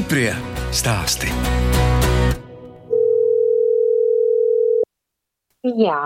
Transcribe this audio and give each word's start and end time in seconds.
Stiprie 0.00 0.30
stāsti. 0.72 1.28
Jā, 5.76 5.98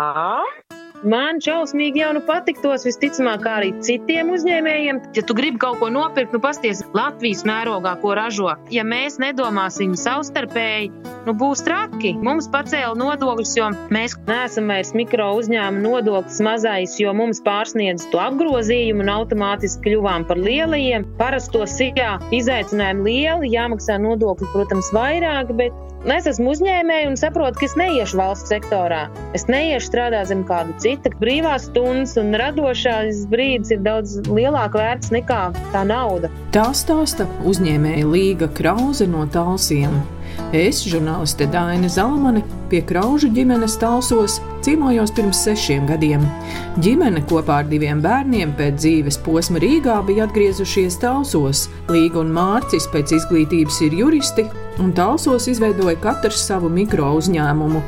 man 1.09 1.41
šausmīgi 1.45 2.02
jau 2.02 2.11
nu 2.16 2.23
patiktos, 2.25 2.84
visticamāk, 2.89 3.45
arī 3.48 3.73
citiem 3.84 4.32
uzņēmējiem. 4.34 5.00
Ja 5.17 5.25
tu 5.27 5.36
gribi 5.36 5.61
kaut 5.63 5.80
ko 5.82 5.90
nopirkt, 5.93 6.35
nu 6.35 6.40
pasties 6.43 6.82
Latvijas 6.96 7.44
mērogā, 7.49 7.94
ko 8.03 8.14
ražo. 8.18 8.50
Ja 8.75 8.85
mēs 8.89 9.18
nedomāsim 9.22 9.94
savstarpēji, 9.99 10.90
nu 11.29 11.36
būs 11.40 11.64
traki. 11.67 12.14
Mums 12.25 12.49
pacēla 12.53 12.96
nodokļus, 13.00 13.54
jo 13.58 13.71
mēs 13.94 14.17
neesam 14.29 14.72
vairs 14.72 14.94
mikro 14.96 15.30
uzņēmuma 15.40 15.85
nodoklis 15.85 16.40
mazais, 16.44 16.99
jo 17.00 17.14
mums 17.16 17.43
pārsniedz 17.44 18.08
to 18.13 18.21
apgrozījumu 18.25 19.05
un 19.05 19.14
automātiski 19.18 19.89
kļuvām 19.89 20.29
par 20.29 20.41
lielajiem. 20.41 21.08
Parastos 21.21 21.79
jā, 21.85 22.16
izaicinājumi 22.35 23.08
lieli, 23.08 23.55
jāmaksā 23.55 23.99
nodokļi, 24.02 24.52
protams, 24.55 24.93
vairāk, 24.96 25.52
bet 25.58 25.85
Es 26.05 26.27
esmu 26.29 26.50
uzņēmēja 26.52 27.08
un 27.08 27.14
saprotu, 27.16 27.63
ka 27.63 27.64
es 27.64 27.75
neiešu 27.80 28.18
valsts 28.21 28.50
sektorā. 28.52 29.07
Es 29.36 29.46
neiešu 29.49 29.89
strādāt 29.89 30.29
zem 30.29 30.43
kāda 30.44 30.75
cita. 30.94 31.12
Brīvās 31.21 31.68
stundas 31.68 32.16
un 32.20 32.34
radošās 32.39 33.25
brīdis 33.30 33.75
ir 33.75 33.84
daudz 33.84 34.19
lielāk 34.28 34.77
vērts 34.78 35.12
nekā 35.14 35.52
tā 35.72 35.84
nauda. 35.86 36.30
Tā 36.55 36.70
stāsta 36.77 37.27
uzņēmēja 37.46 38.06
Līga 38.08 38.50
Krause 38.55 39.06
no 39.10 39.27
Talsiem. 39.27 40.02
Es, 40.54 40.82
žurnāliste 40.86 41.46
Dāna 41.50 41.88
Zalmane, 41.91 42.42
pie 42.70 42.80
Kraužu 42.86 43.28
ģimenes 43.34 43.78
talsos 43.80 44.40
ciemojos 44.64 45.12
pirms 45.12 45.42
sešiem 45.44 45.84
gadiem. 45.88 46.22
Ģimene 46.80 47.20
kopā 47.28 47.60
ar 47.60 47.66
diviem 47.68 48.00
bērniem 48.04 48.54
pēc 48.56 48.78
dzīves 48.80 49.18
posma 49.26 49.60
Rīgā 49.60 49.98
bija 50.08 50.24
atgriezušies 50.24 50.96
talsos. 51.02 51.66
Līga 51.92 52.22
un 52.22 52.32
Mārcis 52.32 52.88
pēc 52.92 53.12
izglītības 53.18 53.82
ir 53.84 53.98
juristi, 54.00 54.46
un 54.80 54.94
talsos 54.96 55.50
izveidoja 55.52 55.98
katrs 56.00 56.46
savu 56.48 56.70
mikro 56.72 57.12
uzņēmumu. 57.18 57.82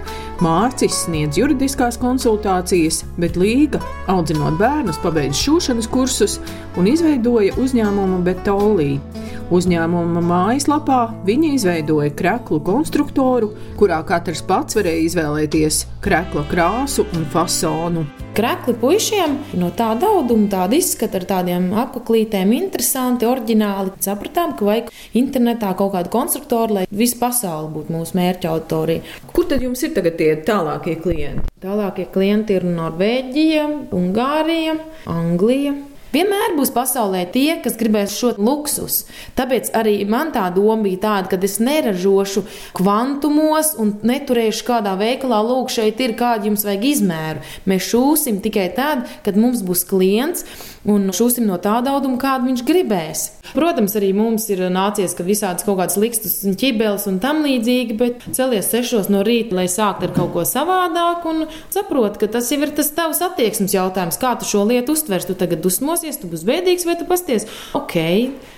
Mārcis 0.45 1.07
sniedz 1.07 1.39
juridiskās 1.41 1.97
konsultācijas, 2.03 3.05
bet 3.17 3.39
Līga, 3.41 3.81
audzinot 4.13 4.59
bērnus, 4.61 5.01
pabeidz 5.01 5.41
šūšanas 5.41 5.89
kursus 5.89 6.37
un 6.77 6.91
izveidoja 6.93 7.57
uzņēmumu 7.63 8.21
Betolī. 8.27 8.99
Uzņēmuma 9.47 10.21
mājaslapā 10.27 11.01
viņi 11.27 11.53
izveidoja 11.55 12.11
kreklu 12.19 12.59
konstruktoru, 12.67 13.53
kurā 13.79 14.01
katrs 14.07 14.43
pats 14.43 14.66
varēja 14.75 15.05
izvēlēties 15.07 15.81
krekla 16.03 16.43
krāsu 16.51 17.05
un 17.15 17.27
fasonu. 17.31 18.03
Krekli 18.37 18.75
puišiem 18.77 19.39
no 19.57 19.71
tāda 19.73 20.11
auduma, 20.13 20.49
tāda 20.53 20.77
izskata 20.77 21.21
ar 21.21 21.25
tādiem 21.31 21.71
apaklītēm, 21.85 22.53
interesanti, 22.59 23.25
oriģināli. 23.25 23.95
Sapratām, 24.05 24.53
ka 24.59 24.67
vajag 24.69 24.91
internetā 25.17 25.71
kaut 25.79 25.95
kādu 25.95 26.13
konstruktoru, 26.13 26.81
lai 26.81 26.85
visa 26.91 27.17
pasaule 27.23 27.73
būtu 27.73 27.97
mūsu 27.97 28.19
mērķa 28.19 28.53
auditorija. 28.53 29.17
Kur 29.33 29.49
tad 29.49 29.65
jums 29.65 29.87
ir 29.87 29.95
tagad 29.97 30.19
tie 30.21 30.35
tālākie 30.45 30.99
klienti? 31.01 31.49
Tālākie 31.65 32.11
klienti 32.13 32.59
ir 32.59 32.69
Norvēģija, 32.69 33.69
Ungārija, 33.97 34.81
Anglija. 35.09 35.77
Vienmēr 36.17 36.55
būs 36.57 36.71
pasaulē 36.73 37.27
tie, 37.29 37.59
kas 37.61 37.75
gribēs 37.77 38.15
šo 38.17 38.31
luksus. 38.41 39.03
Tāpēc 39.37 39.69
arī 39.77 39.99
man 40.09 40.31
tā 40.33 40.47
doma 40.55 40.79
bija 40.87 41.03
tāda, 41.03 41.29
ka 41.35 41.41
es 41.45 41.59
neražošu 41.61 42.47
kvantumos 42.79 43.75
un 43.83 43.93
neturēšu 44.07 44.65
kādā 44.65 44.95
veikalā, 44.97 45.43
lūk, 45.45 45.69
šeit 45.75 46.01
ir 46.01 46.15
kāda 46.17 46.49
jums 46.49 46.65
vajag 46.65 46.87
izmēru. 46.89 47.45
Mēs 47.69 47.91
šūsim 47.91 48.41
tikai 48.45 48.71
tad, 48.79 49.05
kad 49.27 49.37
mums 49.37 49.61
būs 49.67 49.85
klients 49.91 50.47
un 50.91 51.11
šūsim 51.15 51.47
no 51.49 51.59
tāda 51.63 51.95
auduma, 51.97 52.19
kādu 52.21 52.51
viņš 52.51 52.63
gribēs. 52.67 53.25
Protams, 53.55 53.97
arī 53.99 54.13
mums 54.17 54.47
ir 54.53 54.63
nācies, 54.73 55.15
ka 55.17 55.27
visādas 55.27 55.67
kaut 55.67 55.81
kādas 55.81 55.99
likstas 56.01 56.39
un 56.47 56.57
ķibeles 56.59 57.07
un 57.11 57.19
tam 57.23 57.43
līdzīgi, 57.47 57.97
bet 57.99 58.27
celies 58.37 58.71
sešos 58.73 59.11
no 59.13 59.23
rīta, 59.27 59.57
lai 59.59 59.67
sāktu 59.71 60.09
ar 60.09 60.15
kaut 60.17 60.33
ko 60.35 60.47
savādāku 60.47 61.33
un 61.33 61.45
saprot, 61.75 62.19
ka 62.21 62.31
tas 62.37 62.51
jau 62.53 62.61
ir 62.63 62.75
tas 62.77 62.93
tavs 62.97 63.23
attieksmes 63.27 63.75
jautājums, 63.77 64.21
kā 64.23 64.35
tu 64.41 64.49
šo 64.49 64.65
lietu 64.71 64.97
uztvers. 64.97 65.27
Tu 65.27 65.35
tagad 65.39 65.63
dusmosies, 65.65 66.21
tu 66.21 66.31
būsi 66.31 66.47
bēdīgs 66.49 66.87
vai 66.89 66.99
tu 67.01 67.09
pasties, 67.09 67.49
ok, 67.77 67.97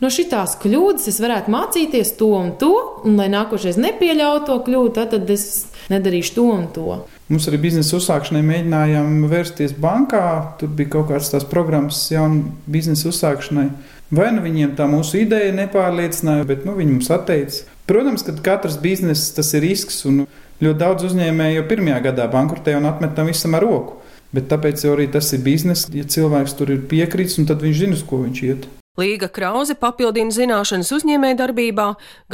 no 0.05 0.13
šitās 0.13 0.59
kļūdas 0.63 1.09
es 1.13 1.21
varētu 1.25 1.55
mācīties 1.55 2.17
to 2.21 2.33
un 2.39 2.55
to, 2.61 2.75
un 3.09 3.17
lai 3.21 3.31
nākošais 3.33 3.81
nepieļautu 3.81 4.51
to 4.51 4.59
kļūdu, 4.69 5.07
tad 5.15 5.33
es 5.33 5.49
nedarīšu 5.93 6.37
to 6.37 6.51
un 6.53 6.69
to. 6.75 6.99
Mums 7.29 7.45
arī 7.51 7.59
biznesa 7.61 7.99
uzsākšanai 7.99 8.41
mēģinājām 8.41 9.27
vērsties 9.29 9.75
bankā. 9.77 10.57
Tur 10.61 10.71
bija 10.73 10.95
kaut 10.95 11.11
kādas 11.11 11.29
tās 11.29 11.45
programmas, 11.49 12.07
jaunu 12.09 12.55
biznesa 12.65 13.11
uzsākšanai. 13.11 13.67
Vai 14.09 14.31
nu 14.33 14.41
viņiem 14.41 14.73
tā 14.79 14.87
mūsu 14.89 15.21
ideja 15.21 15.53
nepārliecināja, 15.53 16.47
bet 16.49 16.65
nu, 16.65 16.73
viņi 16.79 16.95
mums 16.95 17.11
atteica. 17.13 17.67
Protams, 17.89 18.25
ka 18.25 18.33
katrs 18.45 18.81
bizness 18.81 19.35
tas 19.37 19.53
ir 19.53 19.67
risks, 19.67 20.01
un 20.09 20.25
ļoti 20.65 20.81
daudz 20.81 21.05
uzņēmēju 21.11 21.61
jau 21.61 21.69
pirmajā 21.69 22.01
gadā 22.09 22.31
bankrotē 22.33 22.79
un 22.81 22.89
atmet 22.89 23.13
tam 23.17 23.29
visam 23.29 23.61
ar 23.61 23.67
roku. 23.67 24.01
Bet 24.33 24.49
tāpēc 24.49 24.89
arī 24.89 25.11
tas 25.13 25.29
ir 25.37 25.45
bizness, 25.45 25.89
ja 25.93 26.09
cilvēks 26.09 26.57
tur 26.57 26.73
ir 26.73 26.85
piekritis, 26.89 27.37
tad 27.49 27.61
viņš 27.65 27.81
zina, 27.85 27.97
uz 28.01 28.09
ko 28.09 28.25
viņš 28.25 28.45
iet. 28.49 28.69
Līga 28.99 29.29
Krause 29.31 29.77
papildina 29.79 30.33
zināšanas 30.35 30.89
uzņēmējdarbībā, 30.97 31.85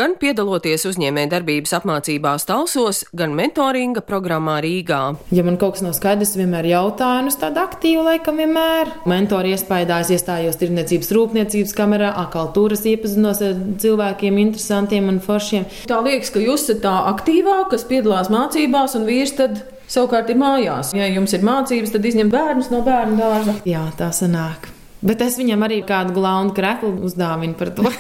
gan 0.01 0.15
piedaloties 0.17 0.87
uzņēmējdarbības 0.89 1.75
apmācībās 1.77 2.47
Talsos, 2.49 3.03
gan 3.13 3.35
mentoringa 3.37 4.01
programmā 4.07 4.55
Rīgā. 4.65 5.01
Ja 5.37 5.45
man 5.45 5.59
kaut 5.61 5.77
kas 5.77 5.85
nav 5.85 5.93
skaidrs, 5.99 6.33
vienmēr 6.41 6.71
jautāju, 6.71 7.27
un 7.27 7.29
es 7.29 7.37
tādu 7.43 7.61
aktīvu 7.61 8.07
laikam 8.07 8.41
vienmēr. 8.41 8.95
Mentori 9.11 9.53
iespējās 9.53 10.15
iestājos 10.17 10.57
tirniecības 10.63 11.13
rūpniecības 11.13 11.77
kamerā, 11.77 12.15
akaltūras 12.23 12.87
iepazinos 12.89 13.43
ar 13.45 13.61
cilvēkiem 13.85 14.41
interesantiem 14.47 15.11
un 15.13 15.21
foršiem. 15.25 15.67
Tā 15.91 16.01
liekas, 16.07 16.33
ka 16.33 16.41
jūs 16.41 16.65
esat 16.65 16.81
tā 16.87 16.95
aktīvā, 17.11 17.59
kas 17.75 17.85
piedalās 17.91 18.33
mācībās, 18.33 18.97
un 18.97 19.05
vīrs 19.11 19.37
tad 19.37 19.61
savukārt 19.85 20.33
ir 20.33 20.41
mājās. 20.41 20.95
Ja 20.97 21.11
jums 21.13 21.37
ir 21.37 21.45
mācības, 21.45 21.93
tad 21.93 22.09
izņem 22.09 22.33
bērnus 22.33 22.73
no 22.73 22.81
bērnu 22.89 23.21
dārza. 23.21 23.59
Jā, 23.69 23.85
tā 24.01 24.09
sanāk. 24.17 24.74
Bet 25.05 25.21
es 25.21 25.35
viņam 25.37 25.61
arī 25.67 25.83
kādu 25.85 26.15
glaunu 26.17 26.55
kreklu 26.57 26.95
uzdāvinu 27.05 27.53
par 27.59 27.75
to. 27.77 27.85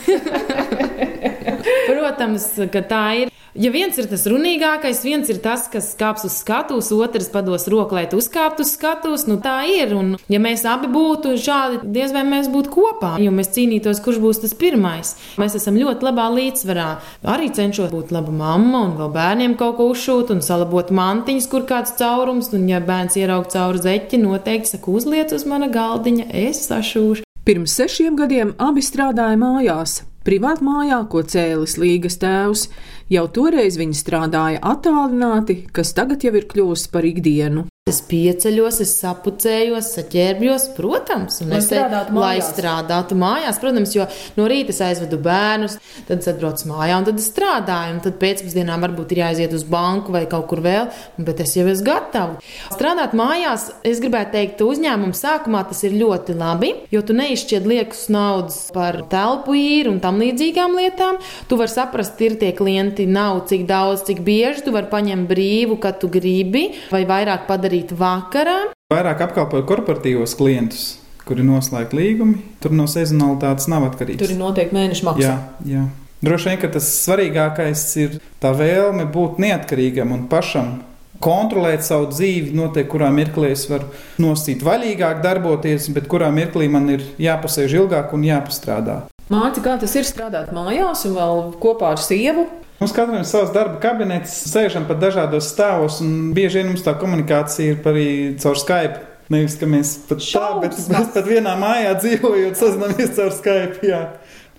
Protams, 1.88 2.46
ka 2.72 2.80
tā 2.88 3.04
ir. 3.20 3.33
Ja 3.54 3.70
viens 3.70 3.94
ir 4.02 4.08
tas 4.10 4.24
runīgākais, 4.26 5.04
viens 5.06 5.28
ir 5.30 5.36
tas, 5.38 5.68
kas 5.70 5.92
kāps 5.94 6.24
uz 6.26 6.34
skatuves, 6.40 6.88
otrs 6.90 7.28
pados 7.30 7.68
roku, 7.70 7.94
lai 7.94 8.08
tu 8.10 8.18
uzkāptu 8.18 8.64
uz 8.66 8.72
skatuves, 8.74 9.28
nu 9.30 9.36
tā 9.38 9.60
ir. 9.70 9.92
Un, 9.94 10.08
ja 10.26 10.40
mēs 10.42 10.64
abi 10.66 10.88
būtu 10.90 11.36
šādi, 11.38 11.78
diez 11.94 12.10
vai 12.10 12.24
mēs 12.26 12.48
būtu 12.50 12.72
kopā, 12.74 13.12
jo 13.22 13.30
mēs 13.30 13.52
cīnītos, 13.54 14.00
kurš 14.02 14.18
būs 14.24 14.40
tas 14.42 14.56
pirmais. 14.58 15.12
Mēs 15.38 15.54
esam 15.60 15.78
ļoti 15.78 16.02
labā 16.08 16.24
līdzsvarā. 16.34 16.88
Arī 17.30 17.52
cenšos 17.54 17.92
būt 17.94 18.10
laba 18.16 18.34
mamma 18.34 18.80
un 18.88 18.96
vēl 18.98 19.12
bērniem 19.14 19.54
kaut 19.60 19.78
ko 19.78 19.86
uzšūt 19.92 20.32
un 20.34 20.42
salabot 20.42 20.90
mantiņas, 20.90 21.46
kur 21.52 21.62
kāds 21.68 21.94
caurums. 22.00 22.50
Un, 22.58 22.66
ja 22.72 22.80
bērns 22.82 23.14
ieraug 23.22 23.46
cauri 23.54 23.84
zeķi, 23.86 24.18
noteikti 24.24 24.72
saka, 24.74 24.96
uzliec 24.98 25.30
uz 25.36 25.46
mana 25.46 25.70
galdiņa, 25.70 26.26
es 26.42 26.66
sašūšu. 26.66 27.22
Pirms 27.46 27.78
sešiem 27.78 28.18
gadiem 28.18 28.54
abi 28.58 28.82
strādāja 28.82 29.38
mājās, 29.38 29.98
privātā 30.24 30.64
mājā, 30.64 31.02
ko 31.12 31.20
cēlis 31.28 31.78
Līgas 31.78 32.16
tēvs. 32.22 32.66
Jau 33.12 33.26
toreiz 33.28 33.76
viņi 33.76 33.98
strādāja 33.98 34.62
attālināti, 34.64 35.58
kas 35.76 35.92
tagad 35.92 36.24
jau 36.24 36.32
ir 36.38 36.46
kļuvusi 36.48 36.88
par 36.92 37.04
ikdienu. 37.04 37.66
Es 37.94 38.00
pieceļos, 38.10 38.80
es 38.82 38.92
sapucējos, 38.98 39.92
saķērbjos, 39.94 40.68
protams, 40.74 41.38
un 41.44 41.52
lai 41.54 41.60
es 41.60 41.68
strādātu. 41.68 42.16
Lai 42.18 42.34
strādātu 42.42 43.18
mājās, 43.18 43.60
protams, 43.62 43.92
jo 43.94 44.06
no 44.34 44.48
rīta 44.50 44.74
es 44.74 44.80
aizvedu 44.82 45.20
bērnus, 45.22 45.76
tad 46.08 46.24
es 46.24 46.30
atbraucu 46.32 46.70
mājā, 46.72 46.98
un 46.98 47.06
tad 47.06 47.20
es 47.22 47.28
strādāju, 47.30 48.00
tad 48.08 48.18
pēcpusdienā 48.22 48.78
varbūt 48.82 49.14
ir 49.14 49.22
jāaiziet 49.22 49.54
uz 49.54 49.62
banku 49.68 50.14
vai 50.14 50.24
kaut 50.30 50.48
kur 50.50 50.62
vēl, 50.64 50.88
bet 51.22 51.42
es 51.44 51.54
jau 51.54 51.68
esmu 51.70 51.86
gatava. 51.86 52.38
Strādāt 52.72 53.14
mājās, 53.18 53.68
es 53.86 54.00
gribētu 54.02 54.34
teikt, 54.34 54.64
uzņēmumu 54.64 55.14
sākumā 55.14 55.62
tas 55.68 55.84
ir 55.86 55.94
ļoti 56.00 56.34
labi, 56.38 56.72
jo 56.94 57.02
tu 57.06 57.14
neizšķied 57.16 57.68
liekas 57.70 58.06
naudas 58.14 58.58
par 58.74 59.02
telpu 59.12 59.54
īru 59.58 59.94
un 59.94 60.00
tam 60.02 60.18
līdzīgām 60.22 60.74
lietām. 60.80 61.20
Tu 61.50 61.58
vari 61.60 61.72
saprast, 61.72 62.18
ir 62.24 62.38
tie 62.40 62.50
klienti, 62.56 63.06
nav 63.10 63.44
cik 63.50 63.66
daudz, 63.68 64.06
cik 64.08 64.24
bieži 64.26 64.64
tu 64.66 64.74
vari 64.74 64.90
paņemt 64.90 65.28
brīvu, 65.30 65.78
kad 65.82 66.00
tu 66.02 66.10
gribi, 66.12 66.66
vai 66.90 67.04
vairāk 67.08 67.46
padarīt 67.50 67.83
darīt 67.84 67.98
vakarā. 67.98 68.72
Vairāk 68.92 69.22
apkalpoju 69.28 69.66
korporatīvos 69.66 70.36
klientus, 70.36 70.98
kuri 71.26 71.42
noslēgti 71.44 71.96
līgumi. 71.96 72.40
Tur 72.60 72.72
no 72.72 72.86
sezonalitātes 72.86 73.68
nav 73.68 73.84
atkarīgs. 73.90 74.20
Tur 74.20 74.32
ir 74.32 74.38
noteikti 74.38 74.74
mēneša 74.74 75.04
maksa. 75.04 75.22
Jā, 75.22 75.36
jā. 75.64 75.84
Droši 76.24 76.48
vien, 76.48 76.58
ka 76.60 76.68
tas 76.72 76.88
svarīgākais 77.04 77.84
ir 78.00 78.18
tā 78.40 78.54
vēlme 78.56 79.04
būt 79.12 79.38
neatkarīgam 79.42 80.12
un 80.14 80.26
pašam 80.28 80.78
kontrolēt 81.24 81.84
savu 81.84 82.08
dzīvi, 82.10 82.52
noteikt, 82.56 82.90
kurā 82.90 83.10
mirklī 83.12 83.52
es 83.54 83.66
varu 83.70 83.86
nosīt 84.20 84.64
vaļīgāk 84.64 85.22
darboties, 85.24 85.88
bet 85.94 86.08
kurā 86.10 86.30
mirklī 86.34 86.68
man 86.68 86.88
ir 86.92 87.04
jāpasēž 87.20 87.76
ilgāk 87.80 88.12
un 88.16 88.24
jāpastrādā. 88.26 89.04
Māci, 89.32 89.62
kā 89.64 89.78
tas 89.80 89.94
ir 89.96 90.04
strādāt 90.04 90.50
mājās 90.52 91.06
un 91.08 91.14
vēl 91.16 91.38
kopā 91.62 91.94
ar 91.94 92.00
sievu? 92.02 92.44
Mums 92.80 92.92
katram 92.92 93.22
ir 93.22 93.28
savs 93.28 93.54
darba 93.54 93.78
kabinets, 93.80 94.34
sēžam 94.50 94.84
pat 94.84 94.98
dažādos 95.00 95.48
stāvos, 95.48 96.02
un 96.04 96.34
bieži 96.36 96.60
vien 96.60 96.68
mums 96.72 96.84
tā 96.84 96.92
komunikācija 97.00 97.72
ir 97.76 97.88
arī 97.88 98.08
caur 98.42 98.58
Skype. 98.60 99.00
Nevis, 99.32 99.54
ka 99.56 99.64
mēs 99.70 99.94
pat 100.10 100.20
tā, 100.20 100.48
bet 100.60 100.76
mēs 100.92 101.08
pat 101.14 101.24
vienā 101.30 101.54
mājā 101.56 101.94
dzīvojot, 102.02 102.58
sazināmies 102.60 103.14
caur 103.16 103.32
Skype. 103.32 103.80
Jā. 103.88 104.02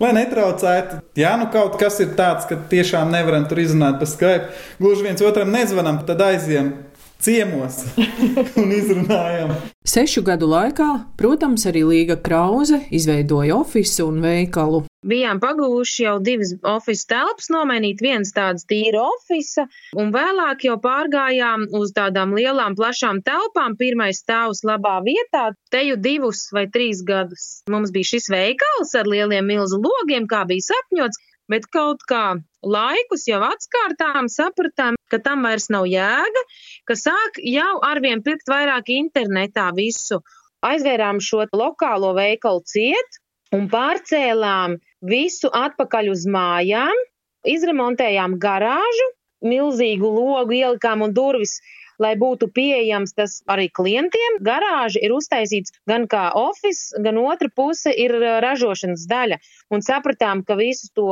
lai 0.02 0.12
netraucētu. 0.18 0.98
Ja 1.20 1.36
nu 1.38 1.46
kaut 1.54 1.78
kas 1.80 2.00
ir 2.02 2.16
tāds, 2.18 2.48
ka 2.50 2.58
tiešām 2.72 3.14
nevaram 3.14 3.46
tur 3.52 3.62
izrunāt 3.62 4.00
pa 4.02 4.10
Skype, 4.10 4.50
gluži 4.82 5.06
viens 5.06 5.22
otram 5.22 5.54
nezvanām, 5.54 6.02
tad 6.10 6.26
aizjām 6.26 6.74
ciemos 7.22 7.84
un 8.62 8.74
izrunājam. 8.76 9.54
Sešu 9.86 10.24
gadu 10.26 10.50
laikā, 10.50 10.88
protams, 11.20 11.68
arī 11.70 11.84
Līga 11.86 12.18
Krause 12.22 12.82
izveidoja 12.90 13.60
ofisu 13.60 14.10
un 14.10 14.22
veikalu. 14.24 14.84
Bijām 15.06 15.38
pagūši 15.38 16.08
jau 16.08 16.16
divas 16.26 16.56
oficiālas 16.66 17.06
telpas, 17.12 17.50
nomainīt 17.54 18.02
viens 18.02 18.32
tāds 18.34 18.66
tīra 18.66 19.04
oficiāls, 19.06 19.70
un 19.94 20.10
vēlāk 20.16 20.66
jau 20.66 20.80
pārgājām 20.82 21.68
uz 21.78 21.94
tādām 21.94 22.34
lielām, 22.34 22.74
plašām 22.80 23.22
telpām. 23.28 23.78
Pirmais 23.78 24.24
stāvs 24.24 24.64
labā 24.66 24.98
vietā, 25.06 25.52
te 25.70 25.84
jau 25.86 26.00
divus 26.02 26.48
vai 26.56 26.66
trīs 26.74 27.04
gadus. 27.06 27.62
Mums 27.70 27.94
bija 27.94 28.16
šis 28.16 28.32
veikals 28.34 28.96
ar 28.98 29.06
lieliem 29.12 29.46
milzu 29.46 29.78
logiem, 29.84 30.26
kā 30.26 30.42
bija 30.50 30.66
sapņots, 30.72 31.22
bet 31.52 31.68
kaut 31.74 32.04
kā 32.10 32.38
laikus 32.66 33.26
jau 33.30 33.42
atskārtām, 33.46 34.30
sapratām, 34.32 34.98
ka 35.12 35.20
tam 35.24 35.46
vairs 35.46 35.70
nav 35.74 35.88
jēga, 35.90 36.44
ka 36.90 36.98
sāk 37.00 37.40
jau 37.44 37.76
arvien 37.86 38.24
pirkt 38.26 38.50
vairāk 38.52 38.90
internetā 38.96 39.70
visu. 39.78 40.22
Aizvērām 40.66 41.20
šo 41.22 41.46
lokālo 41.54 42.16
veikalu 42.18 42.64
ciet 42.66 43.20
un 43.54 43.68
pārcēlām 43.70 44.80
visu 45.06 45.52
atpakaļ 45.54 46.10
uz 46.16 46.26
mājām, 46.26 47.04
izremontējām 47.46 48.40
garāžu, 48.42 49.10
milzīgu 49.46 50.10
logu 50.10 50.58
ielikām 50.58 51.04
un 51.06 51.14
durvis 51.14 51.60
lai 52.02 52.14
būtu 52.20 52.50
pieejams 52.56 53.16
tas 53.18 53.40
arī 53.52 53.70
klientiem. 53.70 54.40
Garāža 54.46 55.02
ir 55.04 55.16
uztaisīts 55.16 55.76
gan 55.90 56.08
kā 56.12 56.30
oficiāls, 56.36 56.94
gan 57.06 57.20
otra 57.22 57.50
puse 57.56 57.94
ir 57.94 58.16
ražošanas 58.44 59.08
daļa. 59.10 59.40
Un 59.74 59.86
sapratām, 59.86 60.44
ka 60.48 60.58
visu 60.60 60.92
to 60.96 61.12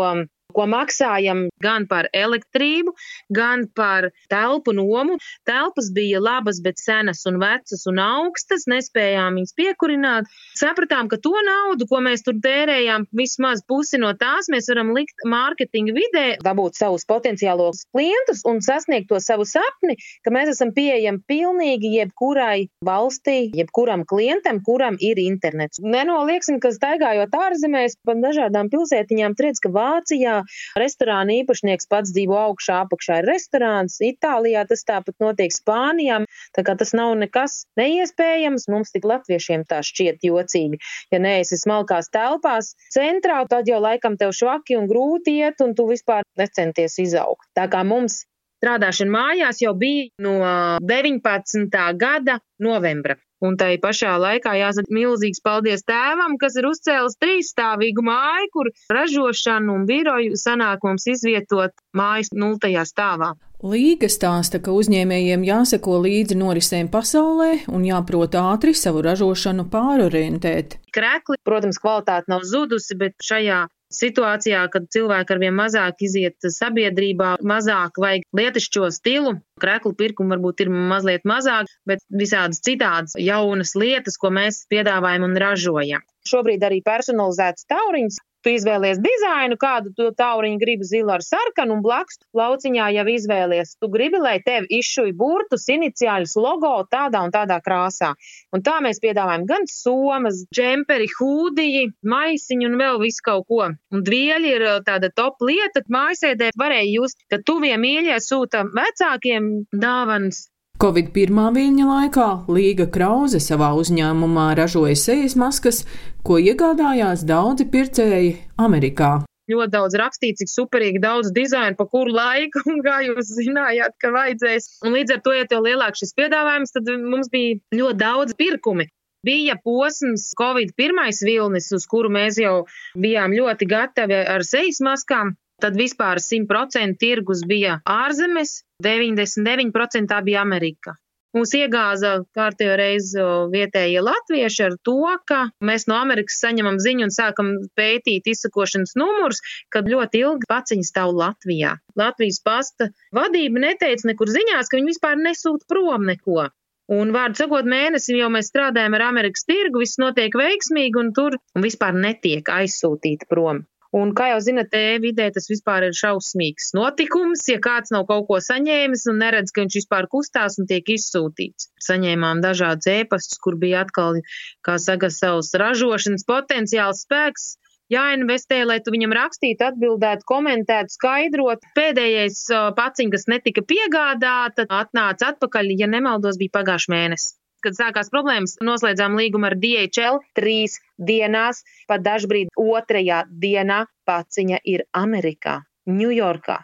ko 0.55 0.67
maksājam 0.69 1.47
gan 1.63 1.87
par 1.89 2.09
elektrību, 2.13 2.93
gan 3.33 3.67
par 3.75 4.09
telpu 4.31 4.73
nomu. 4.75 5.17
Telpas 5.47 5.89
bija 5.95 6.21
labas, 6.23 6.61
bet 6.63 6.81
senas 6.81 7.23
un 7.29 7.39
vecas 7.41 7.85
un 7.89 8.01
augstas, 8.03 8.67
nespējām 8.71 9.39
viņas 9.39 9.55
piekurināt. 9.57 10.29
Sapratām, 10.59 11.09
ka 11.11 11.19
to 11.21 11.33
naudu, 11.45 11.87
ko 11.89 12.01
mēs 12.03 12.25
tur 12.25 12.37
tērējām, 12.43 13.07
vismaz 13.15 13.63
pusi 13.67 13.99
no 14.01 14.13
tās 14.19 14.49
mēs 14.51 14.69
varam 14.71 14.93
likt 14.95 15.25
mārketinga 15.29 15.95
vidē, 15.95 16.25
dabūt 16.43 16.77
savus 16.79 17.05
potenciālos 17.09 17.85
klientus 17.93 18.43
un 18.49 18.61
sasniegt 18.63 19.09
to 19.09 19.19
savu 19.23 19.47
sapni, 19.47 19.97
ka 20.23 20.33
mēs 20.33 20.53
esam 20.53 20.73
pieejami 20.75 21.23
pilnīgi 21.29 21.93
jebkurai 21.97 22.67
valstī, 22.85 23.49
jebkuram 23.57 24.05
klientam, 24.09 24.61
kuram 24.65 24.97
ir 25.01 25.19
internets. 25.21 25.81
Nenolieksim, 25.83 26.59
ka 26.63 26.73
staigājot 26.75 27.33
ārzemēs 27.37 27.97
pa 28.05 28.15
dažādām 28.19 28.69
pilsētiņām, 28.73 29.35
redz, 29.43 29.61
ka 29.63 29.71
Vācijā 29.73 30.42
Restorāna 30.79 31.37
īpašnieks 31.41 31.89
pats 31.91 32.13
dzīvo 32.15 32.37
augšā, 32.39 32.81
apakšā 32.85 33.21
ir 33.21 33.29
restorāns. 33.31 33.99
Itālijā 34.03 34.65
tas 34.69 34.85
tāpat 34.87 35.17
notiek 35.23 35.53
Spānijā. 35.53 36.23
Tā 36.55 36.65
kā 36.65 36.75
tas 36.79 36.93
nav 36.97 37.15
nekas 37.19 37.63
neiespējams, 37.79 38.67
mums 38.71 38.93
tik 38.95 39.07
latviešiem 39.09 39.65
tā 39.69 39.81
šķiet 39.85 40.25
jocīgi. 40.27 40.81
Ja 41.13 41.21
neesi 41.23 41.59
smalkās 41.59 42.11
telpās 42.13 42.73
centrā, 42.93 43.43
tad 43.49 43.69
jau 43.69 43.81
laikam 43.83 44.17
tev 44.19 44.35
švaki 44.35 44.77
un 44.79 44.89
grūti 44.91 45.39
iet, 45.43 45.63
un 45.65 45.75
tu 45.77 45.87
vispār 45.89 46.25
necenties 46.39 46.99
izaugt. 47.03 47.49
Tā 47.57 47.67
kā 47.71 47.83
mums 47.87 48.23
strādāšana 48.63 49.11
mājās 49.11 49.59
jau 49.63 49.73
bija 49.75 50.07
no 50.23 50.37
19. 50.79 51.67
gada 51.99 52.39
novembra. 52.63 53.17
Un 53.43 53.57
tai 53.59 53.75
pašā 53.83 54.13
laikā 54.23 54.53
jāsaka 54.55 54.93
milzīgs 54.95 55.41
paldies 55.43 55.83
tēvam, 55.83 56.37
kas 56.39 56.55
ir 56.59 56.69
uzcēlis 56.69 57.17
trīsstāvīgu 57.19 58.05
māju, 58.07 58.51
kur 58.55 58.69
ražošanu 58.95 59.75
un 59.79 59.87
biroju 59.89 60.39
sanāk 60.39 60.85
mums 60.87 61.09
izvietot 61.11 61.75
mājas 61.97 62.31
nultajā 62.31 62.85
stāvā. 62.87 63.33
Līga 63.63 64.09
stāsta, 64.11 64.59
ka 64.59 64.73
uzņēmējiem 64.75 65.43
jāseko 65.47 66.01
līdzi 66.03 66.35
norisēm 66.35 66.89
pasaulē 66.91 67.61
un 67.71 67.85
jāprot 67.87 68.35
ātri 68.35 68.73
savu 68.75 69.03
ražošanu 69.05 69.69
pārorientēt. 69.71 70.79
Krekli, 70.95 71.39
protams, 71.47 71.79
kvalitāte 71.79 72.31
nav 72.31 72.43
zudusi, 72.47 72.97
bet 72.99 73.15
šajā 73.23 73.61
situācijā, 73.93 74.63
kad 74.73 74.89
cilvēki 74.93 75.35
arvien 75.35 75.55
mazāk 75.57 76.03
iziet 76.07 76.49
sabiedrībā, 76.55 77.35
mazāk 77.53 77.99
vajag 78.01 78.27
lietišķo 78.39 78.89
stilu. 78.95 79.35
Kreklu 79.61 79.93
pirkumu 79.97 80.35
varbūt 80.35 80.65
ir 80.65 80.73
mazliet 80.73 81.27
mazāk, 81.29 81.69
bet 81.87 82.03
visādas 82.09 82.61
citādas 82.65 83.15
jaunas 83.19 83.75
lietas, 83.79 84.17
ko 84.19 84.33
mēs 84.33 84.63
piedāvājam 84.73 85.29
un 85.29 85.39
ražojam. 85.45 86.03
Šobrīd 86.27 86.63
arī 86.65 86.81
personalizēts 86.85 87.67
tauriņš 87.71 88.19
Tu 88.43 88.51
izvēlies 88.57 88.99
dizainu, 88.99 89.55
kādu 89.59 89.93
tu 89.95 90.09
tauriņu 90.19 90.59
gribi 90.59 90.87
zilu 90.87 91.13
ar 91.15 91.23
sarkanu, 91.23 91.77
un 91.77 91.83
blakus 91.85 92.19
lauciņā 92.35 92.89
jau 92.97 93.05
izvēlies. 93.13 93.75
Tu 93.79 93.89
gribi, 93.93 94.19
lai 94.19 94.35
tev 94.43 94.67
izšuj 94.67 95.13
burtus, 95.19 95.69
iniciāļus, 95.71 96.35
logo 96.43 96.73
tādā 96.91 97.23
un 97.23 97.31
tādā 97.31 97.61
krāsā. 97.63 98.13
Un 98.51 98.65
tā 98.65 98.75
mēs 98.83 98.99
piedāvājam 99.03 99.47
gan 99.47 99.67
somas, 99.71 100.43
džemperi, 100.53 101.07
hūdiji, 101.15 101.93
maisiņu 102.03 102.69
un 102.71 102.79
vēl 102.83 102.99
visu 103.05 103.23
kaut 103.23 103.47
ko. 103.47 103.69
Un 103.93 104.03
dvieļi 104.07 104.55
ir 104.57 104.67
tāda 104.87 105.11
top 105.15 105.39
lieta. 105.43 105.85
Mājasēdē 105.93 106.51
varēja 106.59 106.89
just, 106.97 107.23
ka 107.31 107.39
tuvie 107.39 107.75
mīļie 107.79 108.19
sūta 108.23 108.65
vecākiem 108.75 109.53
dāvanas 109.71 110.49
Covid-1 110.81 111.53
viļņa 111.55 111.85
laikā 111.87 112.29
Līga 112.51 112.87
Krause 112.91 113.39
savā 113.43 113.69
uzņēmumā 113.79 114.49
ražoja 114.59 114.95
sejas 114.99 115.35
maskas, 115.39 115.83
ko 116.27 116.39
iegādājās 116.41 117.23
daudzi 117.29 117.67
pircēji 117.71 118.33
Amerikā. 118.59 119.11
Ļoti 119.51 119.73
daudz 119.73 119.95
rakstīts, 119.99 120.39
cik 120.41 120.51
superīgi 120.51 121.01
daudz 121.03 121.31
dizainu, 121.35 121.75
pa 121.79 121.85
kuru 121.91 122.15
laiku, 122.15 122.63
un 122.71 122.81
kā 122.83 123.01
jūs 123.05 123.31
zinājāt, 123.37 123.95
ka 123.99 124.11
vajadzēs. 124.15 124.69
Un 124.87 124.97
līdz 124.97 125.17
ar 125.17 125.21
to, 125.23 125.35
ja 125.35 125.47
tev 125.47 125.63
lielāks 125.67 126.03
šis 126.03 126.15
piedāvājums, 126.19 126.75
tad 126.75 126.91
mums 127.03 127.31
bija 127.31 127.59
ļoti 127.75 127.99
daudz 127.99 128.37
pirkumi. 128.39 128.89
Bija 129.23 129.55
posms, 129.63 130.33
Covid 130.35 130.73
pirmais 130.75 131.21
vilnis, 131.23 131.69
uz 131.75 131.87
kuru 131.87 132.11
mēs 132.11 132.41
jau 132.41 132.65
bijām 132.99 133.31
ļoti 133.35 133.69
gatavi 133.71 134.19
ar 134.35 134.43
sejas 134.43 134.81
maskām. 134.83 135.35
Tad 135.61 135.77
vispār 135.79 136.19
100% 136.23 136.97
tirgus 136.99 137.43
bija 137.47 137.79
ārzemes, 137.89 138.63
99% 138.83 140.09
tā 140.09 140.19
bija 140.25 140.41
Amerika. 140.41 140.97
Mūs 141.33 141.49
iegāza 141.57 142.09
kārtējo 142.37 142.73
reizi 142.77 143.23
vietējie 143.53 144.01
latvieši 144.05 144.65
ar 144.67 144.75
to, 144.85 144.97
ka 145.29 145.39
mēs 145.65 145.87
no 145.89 145.95
Amerikas 145.97 146.37
saņemam 146.43 146.77
ziņu 146.83 147.07
un 147.07 147.13
sākam 147.15 147.49
pētīt 147.79 148.29
izsakošanas 148.29 148.93
numurus, 149.01 149.41
kad 149.73 149.89
ļoti 149.89 150.21
ilgi 150.27 150.49
paciņi 150.51 150.85
stāv 150.85 151.15
Latvijā. 151.17 151.73
Latvijas 151.97 152.37
pasta 152.45 152.91
vadība 153.17 153.65
neteica 153.65 154.11
nekur 154.11 154.29
ziņās, 154.29 154.69
ka 154.69 154.77
viņi 154.77 154.93
vispār 154.93 155.17
nesūta 155.25 155.65
prom 155.73 156.05
neko. 156.11 156.51
Un, 156.93 157.15
vārdu 157.15 157.41
sakot, 157.41 157.65
mēnesi 157.65 158.19
jau 158.19 158.29
mēs 158.29 158.53
strādājam 158.53 158.93
ar 158.99 159.07
Amerikas 159.07 159.47
tirgu, 159.49 159.81
viss 159.81 159.97
notiek 160.03 160.37
veiksmīgi, 160.37 160.99
un 161.01 161.13
tur 161.17 161.39
un 161.55 161.65
vispār 161.65 161.97
netiek 161.97 162.53
aizsūtīta 162.61 163.25
prom. 163.31 163.65
Un, 163.93 164.09
kā 164.17 164.31
jau 164.31 164.39
zinat, 164.41 164.73
e-vidē 164.73 165.27
tas 165.35 165.45
vispār 165.51 165.85
ir 165.85 165.93
šausmīgs 165.93 166.71
notikums. 166.73 167.43
Ja 167.51 167.59
kāds 167.61 167.93
nav 167.93 168.07
kaut 168.09 168.25
ko 168.29 168.39
saņēmis 168.41 169.05
un 169.11 169.19
neredz, 169.21 169.53
ka 169.53 169.61
viņš 169.61 169.77
vispār 169.83 170.07
kustās 170.09 170.57
un 170.57 170.69
tiek 170.71 170.87
izsūtīts. 170.95 171.69
Saņēmām 171.87 172.41
dažādus 172.41 172.89
ēpastus, 172.89 173.37
kur 173.43 173.59
bija 173.61 173.83
atkal, 173.85 174.17
kā 174.65 174.79
saka, 174.81 175.11
savs 175.13 175.53
ražošanas 175.61 176.25
potenciāls 176.25 177.05
spēks. 177.05 177.53
Jāinvestē, 177.93 178.63
lai 178.65 178.79
tu 178.81 178.95
viņam 178.95 179.13
rakstītu, 179.13 179.67
atbildētu, 179.67 180.25
komentētu, 180.25 180.95
skaidrot. 180.95 181.69
Pēdējais 181.77 182.47
paciņš, 182.79 183.13
kas 183.13 183.29
netika 183.29 183.61
piegādāta, 183.61 184.65
atnāca 184.81 185.35
atpakaļ, 185.35 185.75
ja 185.83 185.91
nemaldos, 185.91 186.41
bija 186.41 186.57
pagājušajā 186.57 186.95
mēnesī 186.97 187.35
kad 187.63 187.77
sākās 187.77 188.11
problēmas, 188.13 188.57
noslēdzām 188.63 189.17
līgumu 189.19 189.49
ar 189.49 189.57
DHL 189.59 190.21
trīs 190.37 190.79
dienās, 190.97 191.63
pat 191.87 192.03
dažbrīd 192.05 192.53
otrajā 192.59 193.23
dienā 193.29 193.83
paciņa 194.07 194.61
ir 194.75 194.85
Amerikā, 194.99 195.61
Ņujorkā. 195.89 196.59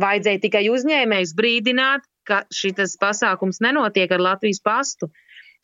Vajadzēja 0.00 0.42
tikai 0.42 0.64
uzņēmējus 0.74 1.34
brīdināt, 1.38 2.06
ka 2.26 2.42
šis 2.52 2.96
pasākums 3.00 3.60
nenotiek 3.64 4.10
ar 4.16 4.22
Latvijas 4.32 4.62
pastu. 4.64 5.10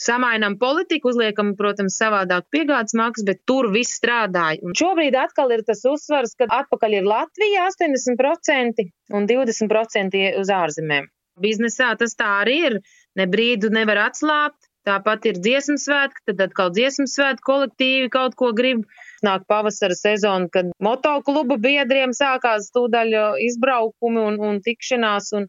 Samainām 0.01 0.55
politiku, 0.57 1.11
uzliekam, 1.13 1.51
protams, 1.59 1.99
savādāk 2.01 2.47
piegādes 2.55 2.95
maksas, 2.97 3.27
bet 3.29 3.43
tur 3.49 3.69
viss 3.75 3.99
strādāja. 3.99 4.63
Un 4.65 4.77
šobrīd 4.81 5.17
atkal 5.19 5.53
ir 5.53 5.65
tas 5.67 5.83
uzsvars, 5.85 6.33
ka 6.41 6.49
atpakaļ 6.57 6.97
ir 6.97 7.09
Latvija 7.09 7.67
80% 7.69 8.87
un 9.19 9.29
20% 9.29 10.23
uz 10.41 10.53
ārzemēm. 10.57 11.11
Biznesā 11.41 11.91
tas 12.01 12.17
tā 12.17 12.31
arī 12.41 12.57
ir. 12.71 12.79
Ne 13.19 13.27
brīdu 13.29 13.69
nevar 13.75 14.07
atslābt, 14.07 14.70
Tāpat 14.91 15.29
ir 15.31 15.39
dziesmu 15.39 15.77
svētki, 15.79 16.25
tad 16.27 16.41
atkal 16.49 16.73
dziesmu 16.75 17.07
svētku 17.11 17.47
kolektīvi 17.47 18.11
kaut 18.11 18.35
ko 18.41 18.51
grib. 18.57 18.83
Nāk 19.23 19.45
pavasara 19.53 19.95
sezona, 19.95 20.49
kad 20.51 20.71
motoklubu 20.83 21.59
biedriem 21.61 22.15
sākās 22.17 22.71
tūdaļ 22.75 23.13
izbraukumi 23.45 24.23
un, 24.31 24.39
un 24.49 24.63
tikšanās, 24.65 25.29
un 25.37 25.47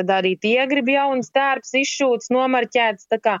tad 0.00 0.10
arī 0.16 0.34
tie 0.40 0.64
grib 0.70 0.88
jauns 0.88 1.28
tērps 1.36 1.76
izšūts, 1.82 2.32
nomarķēts. 2.34 3.10
Tā 3.12 3.20
kā 3.22 3.36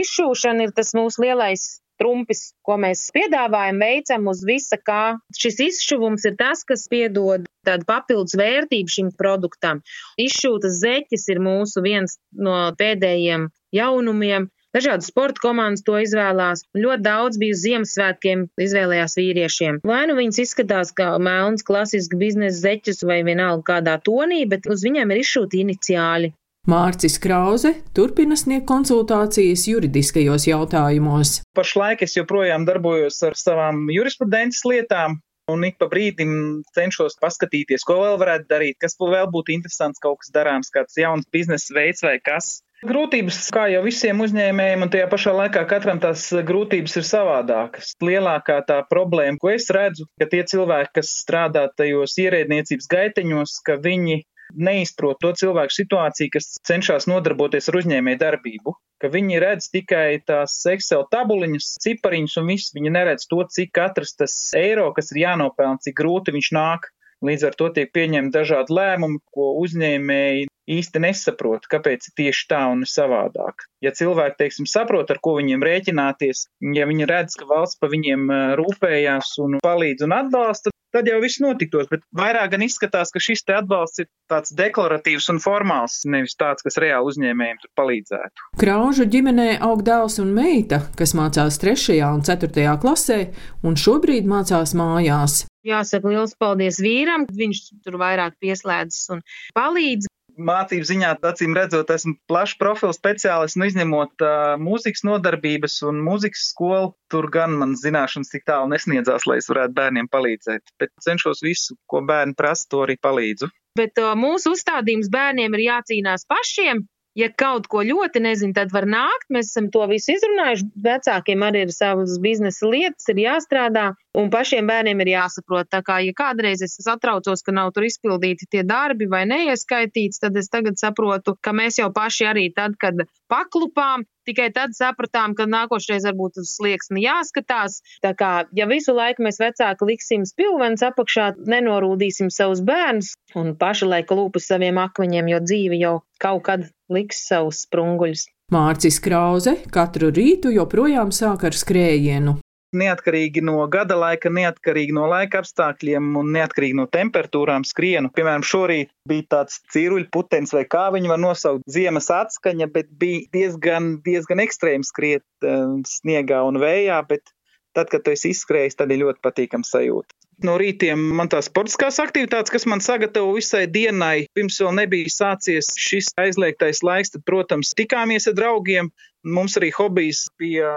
izšūšana 0.00 0.68
ir 0.68 0.76
tas 0.76 0.92
mūsu 0.98 1.24
lielais 1.24 1.64
trumpis, 2.02 2.44
ko 2.66 2.76
mēs 2.84 3.08
piedāvājam, 3.14 3.80
veicam 3.82 4.30
uz 4.30 4.42
visa 4.46 4.78
kā. 4.78 5.02
Šis 5.38 5.60
izšuvums 5.66 6.26
ir 6.28 6.36
tas, 6.38 6.64
kas 6.68 6.86
piedod 6.92 7.46
tādu 7.66 7.88
papildus 7.88 8.36
vērtību 8.38 8.94
šim 9.00 9.12
produktam. 9.18 9.82
Izšūtas 10.20 10.80
zeķis 10.82 11.28
ir 11.32 11.42
mūsu 11.42 11.84
viens 11.84 12.18
no 12.32 12.56
pēdējiem 12.78 13.48
jaunumiem. 13.76 14.50
Dažādas 14.72 15.10
sporta 15.12 15.42
komandas 15.44 15.84
to 15.84 15.98
izvēlās. 16.00 16.62
Ļoti 16.72 17.04
daudz 17.04 17.38
bija 17.40 17.56
Ziemassvētkiem 17.60 18.46
izvēlējās 18.66 19.16
vīriešiem. 19.18 19.80
Vai 19.84 20.04
nu 20.08 20.16
viņas 20.16 20.38
izskatās 20.46 20.94
kā 20.96 21.10
melns, 21.20 21.64
klasisks 21.68 22.16
biznesa 22.16 22.62
zeķis 22.62 23.04
vai 23.04 23.20
vienalga 23.26 23.66
kādā 23.74 23.98
tonī, 24.00 24.46
bet 24.48 24.64
uz 24.72 24.84
viņiem 24.86 25.12
ir 25.12 25.20
izšūti 25.20 25.60
iniciāli. 25.66 26.32
Mārcis 26.70 27.18
Krause 27.18 27.74
turpina 27.92 28.36
sniegt 28.38 28.68
konsultācijas 28.70 29.66
juridiskajos 29.66 30.46
jautājumos. 30.46 31.40
Pašlaik 31.58 32.06
es 32.06 32.16
joprojām 32.16 32.64
darbojos 32.68 33.18
ar 33.26 33.36
savām 33.36 33.88
jurisprudences 33.92 34.64
lietām. 34.70 35.18
Un 35.50 35.66
ik 35.66 35.74
pa 35.82 35.88
brīdim 35.90 36.62
cenšos 36.72 37.18
paskatīties, 37.20 37.82
ko 37.84 37.98
vēl 37.98 38.14
varētu 38.20 38.46
darīt, 38.48 38.78
kas 38.80 38.94
vēl 38.96 39.26
būtu 39.34 39.52
interesants, 39.56 40.00
kaut 40.00 40.22
kas 40.22 40.30
darāms, 40.32 40.70
kāds 40.72 40.96
jauns 40.96 41.26
biznesa 41.34 41.74
veids 41.74 42.06
vai 42.06 42.20
kas. 42.22 42.60
Grūtības, 42.82 43.36
kā 43.54 43.68
jau 43.70 43.80
visiem 43.84 44.18
uzņēmējiem, 44.24 44.80
un 44.82 44.90
tajā 44.90 45.04
pašā 45.06 45.30
laikā 45.38 45.60
katram 45.70 46.00
tās 46.02 46.24
grūtības 46.48 46.96
ir 46.98 47.04
savādākas. 47.06 47.92
Lielākā 48.02 48.56
tā 48.66 48.80
problēma, 48.90 49.38
ko 49.38 49.52
es 49.54 49.68
redzu, 49.70 50.08
ka 50.18 50.26
tie 50.32 50.40
cilvēki, 50.50 50.90
kas 50.98 51.12
strādā 51.20 51.68
tajos 51.78 52.16
ierēdniecības 52.18 52.90
gaiteņos, 52.90 53.52
ka 53.68 53.76
viņi 53.84 54.24
neizprot 54.66 55.20
to 55.22 55.30
cilvēku 55.38 55.76
situāciju, 55.76 56.32
kas 56.34 56.48
cenšas 56.66 57.06
nodarboties 57.06 57.70
ar 57.70 57.78
uzņēmēju 57.84 58.20
darbību, 58.24 58.74
ka 58.98 59.12
viņi 59.14 59.38
redz 59.46 59.70
tikai 59.70 60.18
tās 60.26 60.58
Excel 60.74 61.06
tabuliņas, 61.14 61.76
cipariņus 61.86 62.34
un 62.42 62.50
viss, 62.50 62.74
viņi 62.74 62.96
neredz 62.98 63.30
to, 63.30 63.44
cik 63.46 63.70
katrs 63.78 64.18
tas 64.18 64.34
eiro, 64.58 64.90
kas 64.96 65.14
ir 65.14 65.22
jānopelna, 65.22 65.78
cik 65.86 66.00
grūti 66.02 66.34
viņš 66.34 66.50
nāk. 66.58 66.90
Līdz 67.22 67.46
ar 67.46 67.54
to 67.54 67.68
tiek 67.70 67.92
pieņemti 67.94 68.34
dažādi 68.34 68.74
lēmumi, 68.74 69.22
ko 69.30 69.52
uzņēmēji 69.62 70.48
īsti 70.78 71.02
nesaprot, 71.04 71.68
kāpēc 71.70 72.10
tieši 72.18 72.48
tā 72.50 72.64
un 72.72 72.84
savādāk. 72.88 73.66
Ja 73.84 73.94
cilvēki, 73.96 74.38
teiksim, 74.44 74.68
saprot, 74.70 75.10
ar 75.10 75.18
ko 75.22 75.36
viņiem 75.40 75.64
rēķināties, 75.66 76.46
ja 76.76 76.86
viņi 76.90 77.08
redz, 77.10 77.38
ka 77.38 77.48
valsts 77.50 77.80
pa 77.80 77.90
viņiem 77.92 78.30
rūpējās 78.60 79.34
un 79.42 79.58
palīdz 79.64 80.06
un 80.06 80.16
atbalsta, 80.20 80.72
tad 80.92 81.08
jau 81.08 81.18
viss 81.22 81.40
notiktos. 81.42 81.88
Bet 81.90 82.04
vairāk 82.16 82.52
gan 82.54 82.64
izskatās, 82.66 83.12
ka 83.12 83.22
šis 83.22 83.44
te 83.48 83.56
atbalsts 83.56 84.04
ir 84.04 84.08
tāds 84.30 84.54
deklaratīvs 84.56 85.30
un 85.32 85.40
formāls, 85.42 86.02
nevis 86.08 86.36
tāds, 86.38 86.64
kas 86.64 86.78
reāli 86.82 87.12
uzņēmējiem 87.12 87.62
tur 87.62 87.72
palīdzētu. 87.80 88.48
Kraužu 88.60 89.08
ģimenē 89.12 89.48
aug 89.64 89.84
dēls 89.86 90.20
un 90.22 90.34
meita, 90.36 90.82
kas 90.98 91.16
mācās 91.18 91.58
3. 91.62 91.98
un 92.12 92.22
4. 92.28 92.76
klasē, 92.84 93.20
un 93.66 93.78
šobrīd 93.80 94.28
mācās 94.28 94.76
mājās. 94.78 95.42
Jāsaka 95.66 96.10
liels 96.10 96.34
paldies 96.38 96.80
vīram, 96.82 97.28
viņš 97.30 97.66
tur 97.86 98.00
vairāk 98.00 98.34
pieslēdzas 98.42 99.12
un 99.14 99.22
palīdz 99.56 100.10
mācību 100.38 100.86
ziņā, 100.88 101.12
acīm 101.28 101.56
redzot, 101.56 101.90
esmu 101.94 102.14
plašs 102.30 102.56
profils 102.60 102.98
speciālists, 103.00 103.58
nu, 103.60 103.68
izņemot 103.70 104.24
uh, 104.24 104.54
mūzikas 104.60 105.04
nodarbības 105.08 105.80
un 105.88 106.02
mūzikas 106.04 106.48
skolu. 106.52 106.92
Tur 107.12 107.28
gan 107.32 107.56
man 107.60 107.74
zināšanas 107.78 108.32
tik 108.32 108.46
tālu 108.48 108.70
nesniedzās, 108.72 109.26
lai 109.28 109.40
es 109.42 109.50
varētu 109.52 109.76
bērniem 109.76 110.08
palīdzēt. 110.12 110.74
Bet 110.80 110.94
cenšos 111.04 111.44
visu, 111.44 111.76
ko 111.90 112.00
bērni 112.08 112.36
prasa, 112.38 112.68
to 112.72 112.86
arī 112.86 112.96
palīdzu. 113.02 113.50
Bet 113.78 114.00
uh, 114.00 114.14
mūsu 114.18 114.54
uzstādījums 114.56 115.12
bērniem 115.12 115.54
ir 115.58 115.66
jācīnās 115.68 116.26
pašiem. 116.28 116.86
Ja 117.18 117.28
kaut 117.28 117.66
ko 117.68 117.82
ļoti 117.84 118.22
nezinu, 118.24 118.54
tad 118.56 118.70
var 118.72 118.86
nākt. 118.88 119.28
Mēs 119.32 119.50
esam 119.50 119.68
to 119.72 119.84
visu 119.90 120.14
izrunājuši. 120.14 120.70
Vecākiem 120.86 121.44
arī 121.44 121.66
ir 121.66 121.72
savas 121.74 122.16
biznesa 122.22 122.70
lietas, 122.72 123.04
ir 123.12 123.20
jāstrādā. 123.26 123.90
Un 124.12 124.28
pašiem 124.28 124.66
bērniem 124.68 124.98
ir 125.00 125.08
jāsaprot, 125.14 125.70
tā 125.72 125.78
kā, 125.84 125.94
ja 126.04 126.12
kādreiz 126.12 126.60
es 126.64 126.74
satraucos, 126.84 127.40
ka 127.46 127.52
nav 127.56 127.70
tur 127.72 127.86
izpildīti 127.88 128.44
tie 128.52 128.60
darbi 128.60 129.06
vai 129.08 129.22
neieskaitīts, 129.30 130.20
tad 130.20 130.36
es 130.36 130.52
tagad 130.52 130.76
saprotu, 130.76 131.32
ka 131.40 131.54
mēs 131.56 131.80
jau 131.80 131.88
paši 131.96 132.28
arī 132.28 132.42
tad, 132.52 132.76
kad 132.76 133.00
paklupām, 133.32 134.04
tikai 134.28 134.50
tad 134.52 134.76
sapratām, 134.76 135.32
ka 135.38 135.48
nākošais 135.48 136.04
varbūt 136.10 136.42
uz 136.44 136.52
slieksni 136.58 137.06
jāskatās. 137.06 137.80
Tā 138.04 138.12
kā, 138.12 138.34
ja 138.52 138.68
visu 138.68 138.92
laiku 138.92 139.24
mēs 139.24 139.40
vecāki 139.40 139.88
liksim 139.94 140.28
spilvens 140.28 140.84
apakšā, 140.84 141.32
nenorūdīsim 141.48 142.28
savus 142.28 142.60
bērnus 142.60 143.14
un 143.32 143.56
paši 143.56 143.88
laika 143.94 144.20
lūpas 144.20 144.52
saviem 144.52 144.76
akmeņiem, 144.84 145.32
jo 145.32 145.42
dzīve 145.48 145.80
jau 145.80 145.96
kaut 146.20 146.44
kad 146.52 146.68
liks 146.92 147.24
savus 147.32 147.64
sprunguļus. 147.64 148.28
Mārcis 148.52 149.00
Krause 149.00 149.56
katru 149.72 150.12
rītu 150.12 150.52
joprojām 150.52 151.16
sāk 151.16 151.48
ar 151.48 151.56
skrējienu 151.56 152.42
neatkarīgi 152.76 153.42
no 153.44 153.58
gada 153.72 153.96
laika, 153.98 154.30
neatkarīgi 154.32 154.94
no 154.96 155.06
laika 155.10 155.42
apstākļiem 155.42 156.12
un 156.20 156.32
neatkarīgi 156.36 156.78
no 156.78 156.86
temperatūrām 156.92 157.66
skrienu. 157.68 158.12
Piemēram, 158.16 158.44
šorīt 158.46 158.92
bija 159.08 159.28
tāds 159.36 159.60
cīruļputens 159.74 160.54
vai 160.56 160.64
kā 160.70 160.88
viņu 160.94 161.12
var 161.12 161.22
nosaukt, 161.22 161.66
ziemas 161.70 162.10
atskaņa, 162.12 162.70
bet 162.72 162.90
bija 162.98 163.26
diezgan, 163.36 163.94
diezgan 164.06 164.42
ekstrēms 164.44 164.92
skriet 164.92 165.24
uh, 165.44 165.78
sniegā 165.88 166.42
un 166.48 166.60
vējā, 166.62 167.00
bet 167.08 167.34
tad, 167.76 167.90
kad 167.92 168.04
tu 168.04 168.12
esi 168.14 168.32
izskrējis, 168.32 168.78
tad 168.78 168.92
ir 168.92 169.02
ļoti 169.04 169.22
patīkams 169.24 169.72
sajūta. 169.74 170.16
No 170.42 170.56
rītiem 170.58 170.98
man 171.18 171.28
tās 171.30 171.46
sportiskās 171.46 172.00
aktivitātes, 172.02 172.50
kas 172.50 172.66
man 172.66 172.82
sagatavo 172.82 173.34
visai 173.36 173.66
dienai, 173.70 174.26
pirms 174.34 174.58
vēl 174.62 174.72
nebija 174.80 175.12
sācies 175.12 175.70
šis 175.78 176.10
aizliegtais 176.18 176.82
laiks, 176.82 177.12
tad, 177.14 177.22
protams, 177.28 177.74
tikāmies 177.78 178.26
ar 178.30 178.36
draugiem. 178.38 178.90
Mums 179.22 179.54
arī 179.60 179.70
hobijs 179.76 180.24
bija 180.40 180.72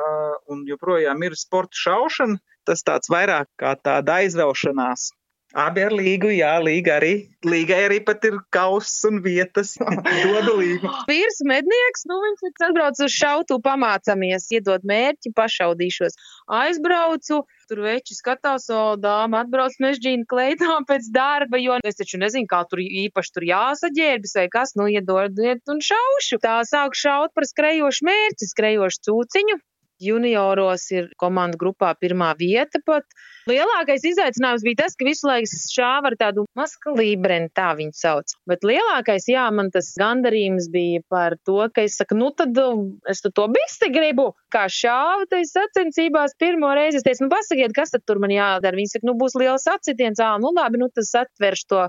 un 0.51 0.67
joprojām 0.69 1.23
ir 1.25 1.37
sporta 1.39 1.81
šaušana. 1.81 2.37
Tas 2.65 2.85
tāds 2.85 3.09
vairāk 3.13 3.49
kā 3.61 3.73
tāda 3.77 4.19
aizvelšanās. 4.21 5.09
Abi 5.55 5.85
ar 5.85 5.93
līgu, 5.95 6.27
jā, 6.35 6.51
līga 6.59 6.97
arī. 6.97 7.13
Līgai 7.47 7.77
arī 7.85 8.01
pat 8.03 8.25
ir 8.27 8.33
kauss 8.51 9.05
un 9.07 9.21
vietas. 9.24 9.77
Dodu 10.25 10.57
līgu. 10.59 10.89
Vīrs 11.07 11.38
mednieks, 11.47 12.03
nu 12.09 12.17
viņš 12.19 12.41
ir 12.43 12.65
atbraucis 12.67 13.05
uz 13.05 13.13
šautu, 13.15 13.62
pamācamies, 13.63 14.50
iedod 14.51 14.83
mērķi, 14.83 15.31
pašaudīšos. 15.38 16.19
Aizbraucu, 16.59 17.38
tur 17.71 17.83
veči 17.85 18.17
skatās, 18.17 18.67
o 18.67 18.81
dāma 19.00 19.45
atbrauc 19.45 19.77
mežģīna 19.85 20.27
kleitā 20.27 20.75
pēc 20.89 21.07
darba, 21.15 21.62
jo 21.63 21.79
es 21.88 22.01
taču 22.01 22.19
nezinu, 22.19 22.50
kā 22.51 22.65
tur 22.67 22.83
īpaši 22.83 23.33
tur 23.38 23.47
jāsaģērbis 23.47 24.35
vai 24.41 24.50
kas, 24.51 24.75
nu 24.75 24.89
iedodiet 24.91 25.63
un 25.71 25.79
šaušu. 25.79 26.41
Tā 26.43 26.59
sāk 26.67 27.00
šaut 27.00 27.31
par 27.31 27.47
skrejošu 27.47 28.09
mērķi, 28.12 28.51
skrejošu 28.51 29.07
cūciņu. 29.07 29.62
Junioros 30.01 30.89
ir 30.91 31.07
komandu 31.21 31.59
grupā 31.61 31.93
pirmā 31.99 32.33
vieta 32.39 32.81
pat. 32.85 33.05
Lielākais 33.45 34.03
izaicinājums 34.09 34.63
bija 34.65 34.79
tas, 34.81 34.95
ka 34.97 35.05
visu 35.05 35.27
laiku 35.29 35.59
šāva 35.69 36.09
ar 36.09 36.15
tādu 36.17 36.45
maskalībreni, 36.57 37.51
tā 37.55 37.69
viņu 37.77 37.93
sauc. 37.93 38.33
Bet 38.49 38.65
lielākais, 38.65 39.27
jā, 39.29 39.45
man 39.53 39.69
tas 39.73 39.91
gandarījums 40.01 40.67
bija 40.73 41.03
par 41.13 41.37
to, 41.45 41.59
ka 41.75 41.85
es 41.85 41.99
saku, 42.01 42.17
nu 42.17 42.31
tad 42.33 42.57
um, 42.57 42.87
es 43.11 43.21
to 43.21 43.47
bisti 43.53 43.91
gribu. 43.93 44.31
Kā 44.53 44.65
šāva, 44.71 45.27
tad 45.29 45.45
sacensībās 45.49 46.35
pirmo 46.41 46.73
reizi 46.75 46.99
es 46.99 47.05
teicu, 47.05 47.27
nu 47.27 47.33
pasakiet, 47.33 47.75
kas 47.77 47.93
tad 47.93 48.05
tur 48.09 48.19
man 48.23 48.33
jādara. 48.33 48.79
Viņi 48.79 48.95
saka, 48.95 49.09
nu 49.11 49.15
būs 49.19 49.37
liels 49.39 49.69
acitiens, 49.69 50.19
ā, 50.19 50.35
nu 50.41 50.51
labi, 50.55 50.81
nu 50.81 50.89
tas 50.89 51.13
atverš 51.21 51.67
to 51.69 51.85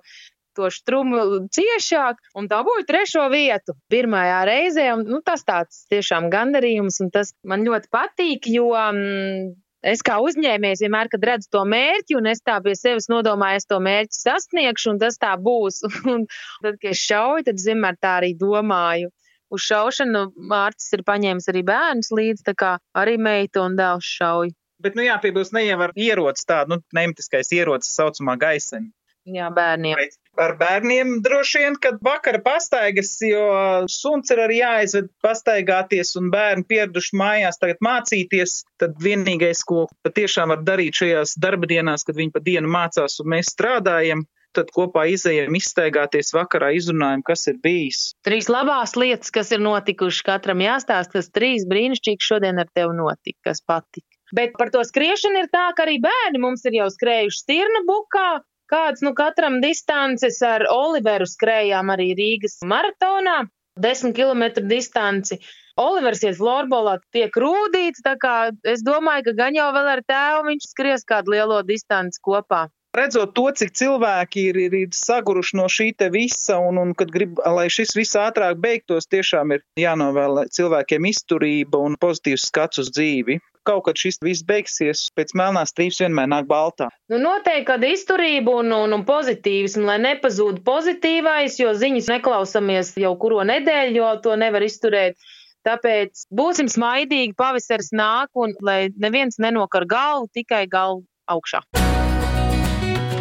to 0.57 0.71
strumu 0.73 1.23
ciešāk 1.53 2.19
un 2.39 2.49
dabūju 2.51 2.87
trešo 2.89 3.27
vietu 3.33 3.77
pirmajā 3.93 4.41
reizē. 4.49 4.89
Un, 4.97 5.05
nu, 5.11 5.21
tas 5.25 5.45
tāds 5.47 5.85
tiešām 5.93 6.31
gandarījums, 6.33 7.01
un 7.05 7.13
tas 7.15 7.35
man 7.47 7.65
ļoti 7.67 7.91
patīk, 7.93 8.49
jo 8.53 8.71
mm, 8.75 9.53
es 9.93 10.03
kā 10.07 10.19
uzņēmējs 10.25 10.85
vienmēr, 10.87 11.11
kad 11.13 11.29
redzu 11.31 11.53
to 11.55 11.63
mērķi, 11.69 12.19
un 12.19 12.31
es 12.33 12.43
tā 12.45 12.59
pie 12.65 12.75
sevis 12.79 13.11
nodomāju, 13.13 13.63
es 13.63 13.71
to 13.71 13.79
mērķi 13.83 14.21
sasniegšu, 14.23 14.95
un 14.95 15.01
tas 15.03 15.21
tā 15.23 15.37
būs. 15.41 15.83
un 16.13 16.27
tad, 16.65 16.81
kad 16.81 16.91
es 16.93 17.05
šauju, 17.05 17.47
tad 17.49 17.63
es 17.63 17.69
vienmēr 17.71 18.01
tā 18.01 18.19
arī 18.23 18.35
domāju. 18.41 19.13
Uz 19.55 19.63
šaušanu 19.63 20.33
Mārcis 20.51 20.97
ir 20.97 21.05
paņēmis 21.07 21.53
arī 21.53 21.63
bērnus 21.67 22.11
līdzi, 22.11 22.47
tā 22.49 22.55
kā 22.59 22.73
arī 22.99 23.15
meita 23.23 23.63
un 23.63 23.77
dēls 23.79 24.09
šauj. 24.19 24.51
Bet, 24.83 24.97
nu 24.99 25.07
jā, 25.07 25.15
piebilst, 25.23 25.55
neievar 25.57 25.95
ierocis 25.97 26.45
tādu, 26.49 26.77
nu, 26.77 26.85
nemtiskais 26.97 27.49
ierocis 27.57 27.95
saucamā 27.97 28.35
gaisena. 28.41 28.91
Jā, 29.27 29.49
bērniem. 29.51 29.99
Ar 30.39 30.53
bērniem 30.61 31.17
droši 31.25 31.63
vien, 31.63 31.77
kad 31.83 31.97
vakara 32.05 32.39
pastaigas, 32.45 33.17
jo 33.25 33.43
suns 33.91 34.31
ir 34.31 34.43
arī 34.45 34.61
jāizved 34.61 35.09
pastaigāties 35.25 36.13
un 36.21 36.29
bērni 36.31 36.67
pieraduši 36.69 37.17
mājās 37.19 37.59
tagad 37.59 37.83
mācīties, 37.83 38.61
tad 38.79 38.95
vienīgais, 39.03 39.65
ko 39.67 39.87
patiešām 40.07 40.53
var 40.55 40.63
darīt 40.69 41.01
šajās 41.01 41.35
darba 41.43 41.67
dienās, 41.73 42.07
kad 42.07 42.21
viņi 42.21 42.35
pa 42.37 42.45
dienu 42.45 42.71
mācās 42.71 43.19
un 43.25 43.33
mēs 43.35 43.51
strādājam, 43.57 44.27
tad 44.57 44.71
kopā 44.77 45.09
izējām 45.13 45.57
izstaigāties 45.59 46.33
vakarā, 46.37 46.71
izrunājam, 46.79 47.25
kas 47.27 47.49
ir 47.51 47.59
bijis. 47.65 48.03
Trīs 48.27 48.51
labās 48.53 48.95
lietas, 48.97 49.33
kas 49.35 49.53
ir 49.57 49.65
notikušas, 49.65 50.25
katram 50.29 50.63
jāstāsta, 50.65 51.19
kas 51.19 51.33
trīs 51.35 51.67
brīnišķīgi 51.69 52.29
šodien 52.31 52.63
ar 52.63 52.71
tevi 52.77 52.95
notika, 52.97 53.51
kas 53.51 53.65
patika. 53.67 54.09
Bet 54.37 54.57
par 54.59 54.73
to 54.75 54.83
skriešanu 54.87 55.45
ir 55.45 55.51
tā, 55.53 55.69
ka 55.77 55.85
arī 55.85 56.01
bērni 56.03 56.41
mums 56.43 56.65
ir 56.67 56.81
jau 56.81 56.89
skrējuši 56.93 57.43
stirna 57.45 57.85
bukā, 57.87 58.29
Kāds 58.71 59.05
nu 59.07 59.13
katram 59.15 59.61
distances 59.63 60.41
ar 60.43 60.67
Oliveru 60.73 61.27
skrējām 61.31 61.93
arī 61.95 62.11
Rīgas 62.19 62.59
maratonā, 62.67 63.45
10 63.79 64.17
km 64.17 64.67
distanci. 64.67 65.39
Olivers 65.77 66.23
iet 66.25 66.39
florbolā, 66.39 66.97
tiek 67.13 67.35
rūdīts, 67.37 68.01
tā 68.03 68.15
kā 68.17 68.37
es 68.65 68.81
domāju, 68.83 69.29
ka 69.29 69.37
gan 69.43 69.59
jau 69.59 69.69
vēl 69.77 69.91
ar 69.93 70.03
tēvu 70.09 70.47
viņš 70.49 70.71
skries 70.71 71.05
kādu 71.05 71.37
lielo 71.37 71.61
distanci 71.69 72.23
kopā 72.25 72.67
redzot 72.97 73.35
to, 73.37 73.47
cik 73.53 73.75
cilvēki 73.77 74.47
ir, 74.51 74.59
ir, 74.67 74.77
ir 74.87 74.95
saguruši 74.97 75.59
no 75.61 75.67
šī 75.73 75.91
visa, 76.13 76.59
un, 76.59 76.79
un 76.81 76.95
kad 76.97 77.11
grib, 77.13 77.41
lai 77.45 77.69
šis 77.73 77.95
viss 77.97 78.17
ātrāk 78.17 78.59
beigtos, 78.63 79.09
tiešām 79.13 79.53
ir 79.57 79.65
jānovēl 79.81 80.47
cilvēkiem 80.49 81.11
izturība 81.13 81.83
un 81.83 81.99
pozitīvs 82.01 82.49
skats 82.49 82.83
uz 82.83 82.91
dzīvi. 82.95 83.39
Kaut 83.67 83.83
kad 83.89 83.99
šis 83.99 84.21
viss 84.23 84.45
beigsies, 84.47 85.09
pēc 85.17 85.33
melnās 85.39 85.75
trīpas 85.75 85.99
vienmēr 86.05 86.29
nāk 86.31 86.47
baltā. 86.51 86.87
Nu, 87.11 87.19
noteikti, 87.23 87.65
kad 87.67 87.83
izturība 87.87 88.61
un, 88.61 88.71
un, 88.75 88.95
un 88.95 89.03
pozitīvismu, 89.09 89.87
lai 89.89 89.97
nepazūd 90.05 90.61
pozitīvais, 90.67 91.59
jo 91.59 91.73
ziņas 91.75 92.13
neklausamies 92.13 92.93
jau 93.03 93.17
kuro 93.19 93.43
nedēļu, 93.49 93.99
jo 93.99 94.13
to 94.23 94.37
nevar 94.39 94.67
izturēt. 94.67 95.19
Tāpēc 95.67 96.29
būsim 96.31 96.71
smaidīgi, 96.71 97.35
pavasaris 97.35 97.91
nāk, 97.91 98.31
un 98.39 98.55
lai 98.63 98.87
neviens 99.03 99.41
nenokar 99.43 99.89
galvu, 99.91 100.31
tikai 100.39 100.63
galvu 100.71 101.03
augšā. 101.27 101.65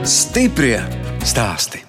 Stiprie 0.06 0.78
stāsti. 1.26 1.82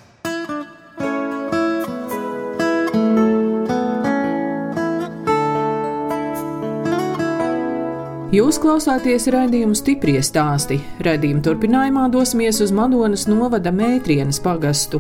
Jūs 8.35 8.56
klausāties 8.59 9.28
raidījumu 9.30 9.76
stipri 9.78 10.16
stāstī. 10.18 10.80
Radījuma 11.06 11.45
turpinājumā 11.47 12.09
dosimies 12.11 12.59
uz 12.64 12.73
Madonas 12.75 13.28
novada 13.30 13.71
Mētrienas 13.71 14.40
pagastu. 14.42 14.99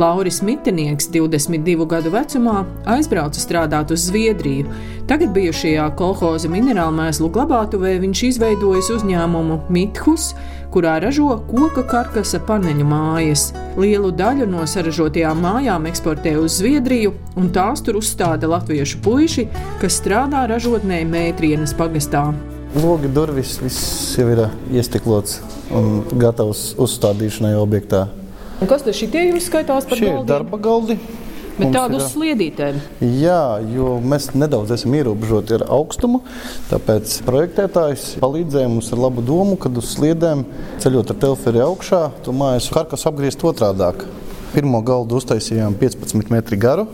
Lauris 0.00 0.38
Mitenieks, 0.40 1.10
22 1.12 1.84
gadu 1.90 2.08
vecumā, 2.14 2.62
aizbrauca 2.88 3.42
strādāt 3.42 3.92
uz 3.92 4.06
Zviedriju. 4.06 4.72
Tagad 5.10 5.34
bijušajā 5.36 5.90
kolhoza 6.00 6.48
minerālu 6.48 6.96
mēslu 6.96 7.28
glabātuvē 7.34 7.98
viņš 8.06 8.22
izveidojis 8.30 8.88
uzņēmumu 8.94 9.58
Mithus, 9.68 10.30
kurā 10.72 10.94
ražo 11.04 11.28
koka 11.50 11.84
karkasa 11.90 12.40
paneļu 12.48 12.88
mājas. 12.88 13.50
Lielu 13.76 14.14
daļu 14.16 14.48
no 14.48 14.64
saražotajām 14.64 15.44
mājām 15.44 15.90
eksportē 15.92 16.38
uz 16.40 16.56
Zviedriju, 16.62 17.12
un 17.36 17.52
tās 17.52 17.84
tur 17.84 18.00
uzstāda 18.00 18.48
latviešu 18.54 19.04
puiši, 19.04 19.46
kas 19.84 20.00
strādā 20.00 20.46
ražotnē 20.48 21.02
Mētrienas 21.12 21.76
pagastā. 21.76 22.30
Logi 22.72 23.08
durvis 23.12 23.58
viss 23.60 24.14
jau 24.16 24.24
ir 24.32 24.46
iestiklots 24.72 25.42
un 25.76 25.98
gatavs 26.16 26.70
uzstādīšanai 26.80 27.52
objektā. 27.60 28.06
Un 28.62 28.70
kas 28.70 28.84
tad 28.86 28.96
šitie 28.96 29.26
jums 29.26 29.44
skaitās 29.50 29.84
par 29.88 29.98
Šie 30.00 30.08
galdiem? 30.08 30.28
darba 30.30 30.58
galdi. 30.62 30.96
Bet 31.58 31.74
tādu 31.74 31.98
uz 32.00 32.06
sliedītēm. 32.14 32.78
Jā, 33.20 33.60
jo 33.74 33.98
mēs 34.00 34.30
nedaudz 34.32 34.72
esam 34.72 34.94
ierobežoti 34.96 35.58
ar 35.58 35.66
augstumu. 35.76 36.22
Tāpēc 36.70 37.18
projektētājs 37.26 38.06
palīdzēja 38.22 38.70
mums 38.72 38.88
ar 38.96 39.02
labu 39.04 39.20
domu, 39.26 39.58
kad 39.60 39.76
uz 39.76 39.90
sliedēm 39.92 40.46
ceļot 40.80 41.12
ar 41.12 41.18
teleferi 41.26 41.60
augšā, 41.66 42.00
to 42.24 42.32
mājas 42.32 42.70
karkas 42.72 43.04
apgriezt 43.10 43.44
otrādāk. 43.44 44.06
Pirmo 44.54 44.80
galdu 44.80 45.20
uztaisījām 45.20 45.76
15 45.76 46.32
metru 46.32 46.56
garu. 46.56 46.86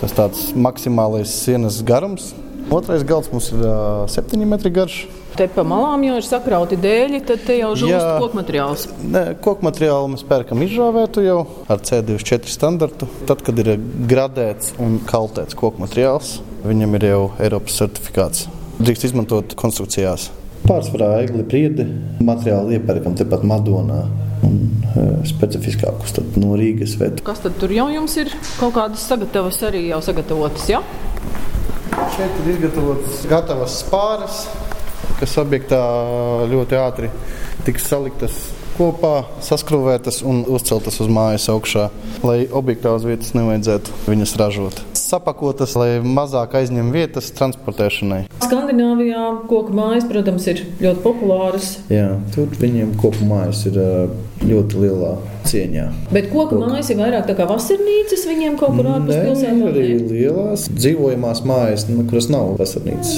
Tas 0.00 0.12
tāds 0.18 0.50
maksimālais 0.58 1.30
sienas 1.30 1.78
garums. 1.86 2.32
Otrais 2.70 3.04
galds 3.06 3.28
mums 3.30 3.52
ir 3.54 3.60
uh, 3.62 4.08
7 4.10 4.42
metri 4.48 4.72
garš. 4.74 5.04
Te 5.38 5.46
pa 5.52 5.62
malām 5.66 6.02
jau 6.02 6.16
ir 6.18 6.24
sakrauti 6.26 6.78
dēļi, 6.80 7.20
tad 7.28 7.44
te 7.46 7.58
jau 7.60 7.74
žūst 7.78 8.06
koku 8.24 8.38
materiāls. 8.38 8.86
Nē, 9.04 9.22
koku 9.44 9.66
materiālu 9.68 10.08
mēs 10.14 10.24
pērkam 10.26 10.64
izžāvētu 10.64 11.22
jau 11.22 11.36
ar 11.70 11.84
C24 11.86 12.50
standartu. 12.50 13.06
Tad, 13.28 13.44
kad 13.46 13.62
ir 13.62 13.76
gradēts 14.10 14.74
un 14.82 14.98
kaltēts 15.06 15.54
koku 15.58 15.84
materiāls, 15.84 16.40
viņam 16.64 16.98
ir 16.98 17.08
jau 17.12 17.22
Eiropas 17.46 17.78
certifikāts. 17.78 18.48
Drīkst 18.80 19.10
izmantot 19.12 19.54
konstrukcijās. 19.60 20.30
Pārsvarā 20.66 21.20
egli 21.22 21.46
priedi 21.46 21.86
materiālu 22.24 22.80
iepērkam 22.80 23.14
tepat 23.18 23.46
Madonā. 23.46 24.06
Un, 24.44 24.56
e, 24.92 25.02
specifiskākus 25.26 26.12
tad 26.18 26.34
no 26.38 26.58
Rīgas 26.60 26.92
vedu. 27.00 27.22
Kas 27.24 27.40
tad 27.40 27.56
tur 27.60 27.72
jau 27.72 27.86
jums 27.88 28.18
ir? 28.20 28.28
Kaut 28.60 28.74
kādas 28.76 29.06
sagatavas 29.08 29.62
arī 29.64 29.86
jau 29.88 30.02
sagatavotas, 30.04 30.68
jā? 30.68 30.82
Ja? 30.82 31.06
Šeit 31.96 32.34
ir 32.42 32.48
izgatavotas 32.52 33.22
gatavas 33.28 33.78
spāras, 33.80 34.42
kas 35.16 35.36
objektā 35.40 35.78
ļoti 36.50 36.76
ātri 36.76 37.08
tiks 37.64 37.88
saliktas 37.88 38.36
kopā, 38.76 39.14
saskrūvētas 39.44 40.20
un 40.28 40.42
uzceltas 40.44 41.00
uz 41.00 41.08
mājas 41.08 41.48
augšā, 41.52 41.88
lai 42.20 42.42
objektā 42.52 42.92
uz 42.96 43.08
vietas 43.08 43.32
nevajadzētu 43.36 44.04
viņas 44.10 44.36
ražot. 44.42 44.84
Sapakotas, 45.06 45.76
lai 45.78 46.00
mazāk 46.02 46.56
aizņem 46.58 46.88
vietas 46.90 47.28
transportēšanai. 47.36 48.24
Skandināvijā 48.42 49.20
koku 49.46 49.74
mājas, 49.76 50.06
protams, 50.10 50.48
ir 50.50 50.64
ļoti 50.82 51.02
populāras. 51.04 51.68
Jā, 51.92 52.08
tur 52.34 52.50
viņiem 52.58 52.96
kopu 52.98 53.28
mājas 53.28 53.60
ir 53.70 53.78
ļoti 54.42 54.82
lielā 54.82 55.12
cieņā. 55.46 55.84
Bet 56.10 56.26
koku 56.32 56.58
mājas 56.58 56.90
ir 56.90 56.98
vairāk 56.98 57.28
tā 57.30 57.36
kā 57.38 57.46
vasarnīcas 57.46 58.26
viņiem 58.32 58.58
kaut 58.58 58.74
kur 58.80 58.90
ārpus 58.96 59.22
pilsētām. 59.28 59.62
arī 59.70 59.86
lielās 60.02 60.66
dzīvojamās 60.74 61.44
mājas, 61.46 61.86
nu, 61.92 62.02
kuras 62.10 62.26
nav 62.32 62.56
vasarnīcas. 62.58 63.14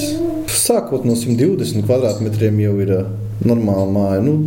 Sākot 0.59 1.09
no 1.09 1.17
120 1.17 1.89
kvadrātmetriem 1.89 2.61
jau 2.67 2.75
ir 2.85 2.93
normāla 3.41 3.89
māja. 3.97 4.21
Nu, 4.29 4.37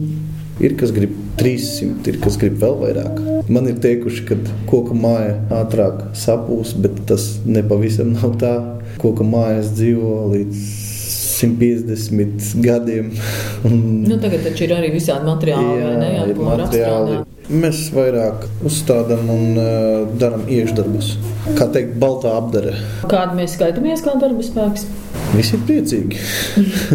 ir 0.60 0.76
kas 0.80 0.92
grib 0.94 1.14
300, 1.40 2.04
ir 2.10 2.20
kas 2.22 2.36
grib 2.40 2.58
vēl 2.62 2.78
vairāk. 2.82 3.20
Man 3.52 3.68
ir 3.70 3.80
teikuši, 3.82 4.24
ka 4.28 4.38
koka 4.70 4.96
māja 4.96 5.36
ātrāk 5.62 6.08
sapūs, 6.18 6.76
bet 6.82 7.04
tas 7.08 7.34
nepavisam 7.48 8.14
nav 8.18 8.36
tā. 8.42 8.54
Koka 9.02 9.24
mājas 9.26 9.72
dzīvo 9.74 10.16
līdz 10.34 10.64
150 11.42 12.62
gadiem. 12.62 13.12
Nu, 14.08 14.18
tagad 14.20 14.42
taču 14.46 14.66
ir 14.66 14.74
arī 14.76 14.92
visādi 14.94 15.26
materiāli, 15.26 15.74
vai 15.82 15.94
ne? 15.98 16.10
Jā, 16.14 16.26
materiāli. 16.36 17.20
Mēs 17.52 17.82
vairāk 17.94 18.46
uzstādām 18.68 19.30
un 19.32 19.58
uh, 19.58 20.12
darām 20.20 20.44
iekšdarbus. 20.50 21.14
Kā 21.58 21.66
teikt, 21.74 21.96
baltā 22.02 22.36
apdara. 22.38 22.76
Kādu 23.10 23.38
mēs 23.40 23.56
skaitāmies 23.56 24.04
kā 24.04 24.14
darba 24.20 24.46
spēks? 24.46 24.86
Visi 25.34 25.58
ir 25.58 25.66
priecīgi. 25.66 26.22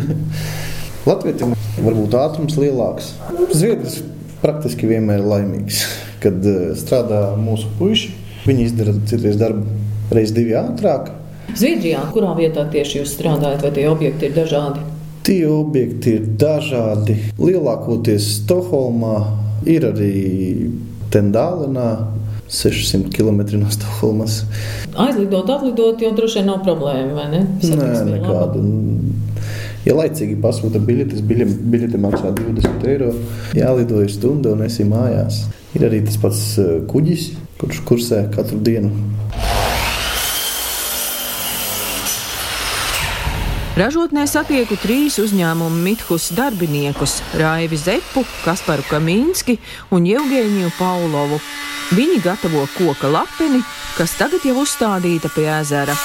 Latvijam 1.10 1.57
varbūt 1.88 2.16
ātrums 2.20 2.58
lielāks. 2.60 3.14
Zviedrijs 3.56 4.02
praktiski 4.42 4.90
vienmēr 4.90 5.22
ir 5.24 5.30
laimīgs, 5.32 5.84
kad 6.24 6.44
uh, 6.44 6.74
strādā 6.78 7.32
mūsu 7.40 7.72
puiši. 7.80 8.14
Viņi 8.48 8.68
izdara 8.70 8.94
citreiz 9.10 9.40
darbu 9.40 9.66
reizes 10.14 10.36
divi 10.36 10.56
ātrāk. 10.56 11.12
Zviedrijā, 11.56 12.04
kurā 12.14 12.34
vietā 12.38 12.68
tieši 12.72 13.02
jūs 13.02 13.16
strādājat, 13.16 13.64
vai 13.64 13.72
tie 13.76 13.88
objekti 13.90 14.30
ir 14.30 14.36
dažādi? 14.36 14.84
Tie 15.28 15.42
objekti 15.50 16.14
ir 16.20 16.28
dažādi. 16.40 17.18
Lielākoties 17.40 18.30
Stokholmā 18.38 19.18
ir 19.68 19.88
arī 19.90 20.14
Tendālenā, 21.12 21.90
600 22.52 23.12
km 23.12 23.42
no 23.60 23.72
Stokholmas. 23.72 24.42
Aizlidot, 24.96 25.50
atlidot, 25.52 26.00
jau 26.04 26.14
droši 26.16 26.40
vien 26.42 26.48
nav 26.52 26.62
problēma, 26.68 27.28
ne? 27.32 27.44
Nē, 27.44 27.72
Satiksme 27.74 28.20
ir 28.20 28.28
laba. 28.28 28.64
Ja 29.88 29.94
laicīgi 29.96 30.36
pasūta 30.44 30.82
biļetes, 30.84 31.22
biļete, 31.24 32.00
maksā 32.02 32.34
20 32.36 32.88
eiro, 32.92 33.14
jālido 33.56 34.02
ir 34.04 34.12
stunda 34.12 34.52
un 34.52 34.66
esi 34.66 34.84
mājās. 34.84 35.46
Ir 35.78 35.86
arī 35.88 36.02
tas 36.04 36.18
pats 36.20 36.42
eh, 36.60 36.74
kuģis, 36.92 37.30
kurš 37.62 37.80
kursē 37.88 38.26
katru 38.34 38.60
dienu. 38.66 38.92
Ražotnē 43.78 44.26
satieku 44.28 44.76
trīs 44.82 45.20
uzņēmumu 45.22 45.80
Mithus 45.86 46.32
darbiniekus- 46.36 47.22
Raivi 47.40 47.80
Zepu, 47.80 48.26
Kasparu 48.44 48.84
Kamīnski 48.90 49.56
un 49.94 50.04
Jevģēniju 50.10 50.74
Paulovu. 50.80 51.40
Viņi 51.96 52.20
gatavo 52.26 52.68
koka 52.76 53.08
lapeni, 53.08 53.64
kas 53.96 54.18
tagad 54.20 54.44
jau 54.44 54.66
uzstādīta 54.66 55.32
pie 55.32 55.48
ezera. 55.62 55.96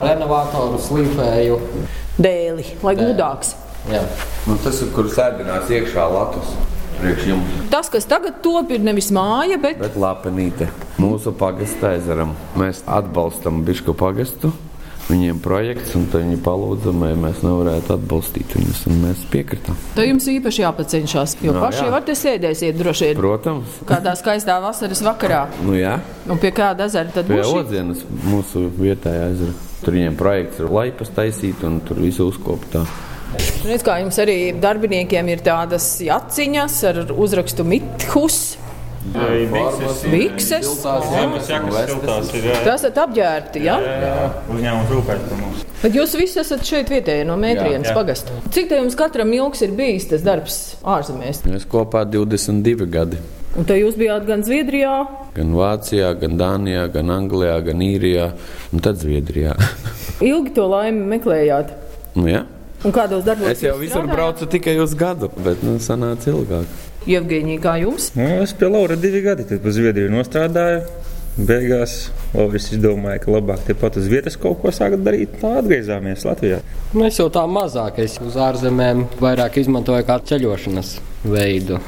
Renovātoru 0.00 0.80
slīpēju. 0.80 1.60
Dēli, 2.20 2.64
lai 2.84 2.94
gudāks. 2.98 3.54
Jā. 3.90 4.02
Nu, 4.46 4.56
tas 4.60 4.80
ir 4.84 4.90
kur 4.94 5.08
sēdinās 5.08 5.70
iekšā 5.72 6.04
jums. 7.30 7.52
Tas, 7.72 7.88
kas 7.88 8.04
tagad 8.04 8.42
top, 8.44 8.70
ir 8.76 8.82
nevis 8.84 9.08
māja, 9.10 9.56
bet 9.62 9.78
Bet 9.80 9.94
lapenīte 9.96 10.66
mūsu 11.00 11.32
pagasta 11.32 11.94
ezeram. 11.96 12.34
Mēs 12.60 12.82
atbalstam 12.86 13.62
Bišku 13.64 13.94
pagastu. 13.96 14.52
Viņiem 15.10 15.40
projekts, 15.42 15.94
un 15.98 16.04
viņi 16.12 16.36
palūdza, 16.44 16.92
vai 17.00 17.14
mēs 17.18 17.40
nevarētu 17.42 17.96
atbalstīt 17.96 18.52
viņus. 18.54 18.82
un 18.86 19.00
Mēs 19.02 19.24
piekritām. 19.32 19.74
tā 19.96 20.04
jums 20.06 20.28
īpaši 20.30 20.62
jāpacenšas. 20.62 21.34
Jo 21.42 21.52
Nu, 21.56 21.60
paši 21.64 21.82
jā. 21.82 21.90
var 21.90 22.02
te 22.06 22.12
sēdēsiet 22.12 22.76
droši 22.78 23.08
vien 23.08 23.16
Protams, 23.16 23.80
kādā 23.88 24.12
skaistā 24.14 24.60
vasaras 24.62 25.00
vakarā. 25.02 25.48
nu 25.64 25.72
jā, 25.72 25.96
Un 26.28 26.38
pie 26.38 26.52
kāda 26.52 26.84
ezera 26.86 27.10
tad 27.10 27.26
pie 27.26 27.40
būs? 27.40 27.46
šī- 27.48 27.58
Odzienas 27.64 28.04
mūsu 28.28 28.70
vietējā 28.78 29.32
ezera. 29.32 29.52
Tur 29.84 29.96
viņiem 29.96 30.16
projekts 30.18 30.60
ir 30.60 30.72
laipas 30.72 31.12
taisīt 31.16 31.62
un 31.64 31.80
tur 31.86 32.00
visu 32.02 32.28
uzkoptā. 32.28 32.84
Redz, 33.64 33.84
kā 33.86 34.00
jums 34.00 34.18
arī 34.20 34.38
darbiniekiem 34.60 35.28
ir 35.30 35.44
tādas 35.46 35.92
jaciņas 36.02 36.80
ar 36.90 37.00
uzrakstu 37.14 37.64
Mithus. 37.68 38.40
Bikses. 40.10 40.68
Tas 40.84 42.74
esat 42.74 43.00
apģērbti, 43.00 43.62
jā? 43.64 43.78
Jā, 43.80 43.96
jā, 44.04 44.28
uzņēmums 44.52 44.92
rūpēs 44.92 45.24
par 45.30 45.40
mums. 45.40 45.64
Bet 45.80 45.96
jūs 45.96 46.12
visi 46.20 46.40
esat 46.42 46.66
šeit 46.68 46.92
vietējie 46.92 47.24
no 47.24 47.38
Mētrienas 47.40 47.94
pagasta. 47.96 48.36
Cik 48.52 48.68
te 48.68 48.80
jums 48.82 48.98
katram 49.00 49.32
ilgs 49.32 49.64
ir 49.64 49.72
bijis 49.78 50.10
tas 50.12 50.26
darbs 50.26 50.60
ārzemēs? 50.84 51.46
Mēs 51.48 51.64
kopā 51.70 52.04
22 52.04 52.90
gadi. 52.92 53.22
Un 53.58 53.66
te 53.66 53.74
jūs 53.80 53.96
bijāt 53.98 54.28
gan 54.28 54.44
Zviedrijā, 54.46 54.94
Gan 55.34 55.52
Vācijā, 55.54 56.10
gan 56.18 56.36
Dānijā, 56.38 56.84
gan 56.90 57.10
Anglijā, 57.14 57.56
gan 57.66 57.82
Īrijā, 57.82 58.30
un 58.74 58.82
tad 58.82 58.98
Zviedrijā. 59.02 59.56
ilgi 60.30 60.54
to 60.54 60.66
laimi 60.70 61.06
meklējāt. 61.16 61.74
nu, 62.18 62.28
jā. 62.30 62.44
Un 62.80 62.94
kādos 62.96 63.26
darbos? 63.26 63.50
Es 63.52 63.60
jau 63.60 63.74
visur 63.76 64.06
braucu 64.08 64.46
tikai 64.48 64.78
uz 64.80 64.94
gadu, 64.96 65.28
bet 65.44 65.60
nu, 65.66 65.74
sanāca 65.82 66.30
ilgāk. 66.32 66.70
Jevgeņī, 67.10 67.58
kā 67.60 67.74
jums? 67.82 68.10
Nu, 68.16 68.24
es 68.40 68.54
pie 68.56 68.70
Laura 68.72 68.96
divi 68.96 69.20
gadi 69.24 69.44
tad 69.48 69.60
pa 69.64 69.72
Zviedriju 69.74 70.12
nostrādāju. 70.14 70.86
Beigās 71.36 72.10
Lauris 72.34 72.70
izdomāja, 72.74 73.20
ka 73.22 73.34
labāk 73.36 73.62
tepat 73.68 74.00
uz 74.00 74.08
vietas 74.10 74.38
kaut 74.40 74.58
ko 74.62 74.72
sākt 74.74 75.04
darīt. 75.04 75.36
Tā 75.42 75.52
atgriezāmies 75.60 76.24
Latvijā. 76.26 76.58
Mēs 76.96 77.20
jau 77.20 77.28
tā 77.32 77.44
mazāk, 77.48 78.00
es 78.02 78.16
uz 78.24 78.40
ārzemēm 78.40 79.06
vairāk 79.22 79.60
izmantoju 79.62 80.08
kā 80.08 80.18
ceļošanas 80.32 80.96
veidu. 81.24 81.78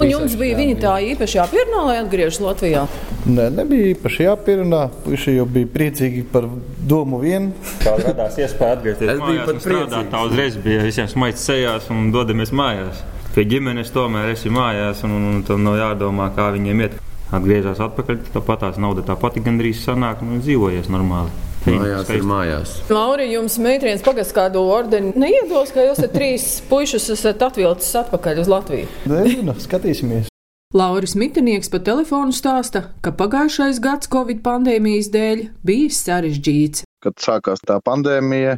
Un 0.00 0.08
jums 0.08 0.34
bija 0.38 0.56
viņa 0.58 0.76
tā 0.80 0.94
īpaši 1.12 1.38
jāpierunā, 1.38 1.82
lai 1.88 1.96
atgriežas 2.02 2.40
Latvijā? 2.40 2.86
Nē, 3.28 3.48
nebija 3.52 3.90
īpaši 3.92 4.24
jāpierunā. 4.24 4.84
Puisi 5.04 5.34
jau 5.36 5.44
bija 5.50 5.68
priecīgi 5.74 6.24
par 6.32 6.48
domu 6.88 7.20
vien. 7.22 7.50
Tā 7.82 7.96
radās 8.00 8.38
iespēja 8.40 8.78
atgriezties 8.78 9.12
Es 9.14 9.20
biju 9.20 9.44
pat 9.48 9.60
priecīgs. 9.66 10.12
Tā 10.14 10.22
uzreiz 10.28 10.56
bija 10.64 10.86
visiem 10.86 11.10
smaids 11.10 11.44
sejās 11.44 11.90
un 11.92 12.08
dodamies 12.14 12.54
mājās. 12.56 13.02
Pie 13.34 13.44
ģimenes 13.48 13.92
tomēr 13.94 14.32
esi 14.32 14.52
mājās 14.52 15.04
un, 15.06 15.18
un, 15.18 15.28
un 15.34 15.44
tam 15.46 15.66
nav 15.66 15.76
jādomā, 15.82 16.30
kā 16.36 16.48
viņiem 16.56 16.86
iet. 16.86 16.96
Atgriezās 17.28 17.82
atpakaļ, 17.84 18.22
tāpat 18.32 18.64
tās 18.64 18.80
nauda 18.80 19.04
tā 19.04 19.18
pati 19.20 19.44
gandrīz 19.44 19.82
sanāk 19.84 20.24
un 20.24 20.40
dzīvojies 20.40 20.88
normāli. 20.88 21.47
Mājās 21.76 22.14
ir 22.14 22.24
mājās. 22.26 22.72
Lauri, 22.92 23.28
jums 23.34 23.58
Mētrienas 23.62 24.04
pagasts 24.06 24.36
kādu 24.36 24.62
ordeni 24.72 25.12
neiedos, 25.18 25.74
ka 25.74 25.84
jūs 25.84 26.00
esat 26.00 26.16
trīs 26.16 26.48
puišus 26.70 27.10
esat 27.14 27.44
atvilcis 27.50 27.92
atpakaļ 28.04 28.42
uz 28.44 28.50
Latviju. 28.52 28.90
Nezinu, 29.10 29.54
skatīsimies. 29.60 30.32
Lauris 30.76 31.14
Mitinieks 31.16 31.70
pa 31.72 31.78
telefonu 31.80 32.34
stāsta, 32.36 32.82
ka 33.00 33.08
pagājušais 33.16 33.78
gads 33.80 34.10
Covid 34.12 34.42
pandēmijas 34.44 35.08
dēļ 35.14 35.46
bijis 35.64 36.02
sarežģīts. 36.04 36.84
kad 37.00 37.14
sākās 37.22 37.62
tā 37.62 37.78
pandēmija, 37.80 38.56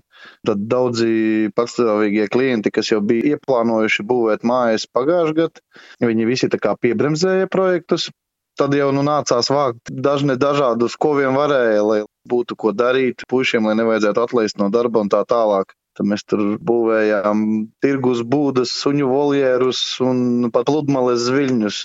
tad 0.49 0.63
daudzi 0.67 1.53
patstāvīgie 1.55 2.27
klienti, 2.33 2.73
kas 2.73 2.91
jau 2.91 2.99
bija 3.05 3.37
ieplānojuši 3.37 4.07
būvēt 4.11 4.43
mājas 4.49 4.89
pagājušajā 4.91 5.37
gadā, 5.37 5.63
viņi 6.01 6.27
visi 6.27 6.49
tā 6.49 6.59
kā 6.59 6.73
piebremzēja 6.81 7.51
projektus. 7.53 8.09
Tad 8.61 8.75
jau 8.77 8.91
nu, 8.93 9.01
nācās 9.01 9.49
vākt 9.49 9.89
dažne 9.89 10.35
dažādus, 10.37 10.93
ko 11.01 11.15
vien 11.17 11.33
varēja, 11.33 11.81
lai 11.81 12.01
būtu 12.29 12.59
ko 12.61 12.75
darīt 12.77 13.25
puišiem, 13.31 13.65
lai 13.65 13.79
nevajadzētu 13.79 14.21
atlaist 14.21 14.61
no 14.61 14.69
darba 14.75 15.01
un 15.01 15.09
tā 15.09 15.23
tālāk. 15.25 15.73
Tad 15.97 16.07
mēs 16.07 16.27
tur 16.29 16.43
būvējām 16.69 17.41
tirgus 17.81 18.21
būdas, 18.21 18.75
suņu 18.83 19.09
voljerus 19.11 19.81
un 20.05 20.51
pat 20.53 20.69
pludmales 20.69 21.25
zviļņus, 21.25 21.81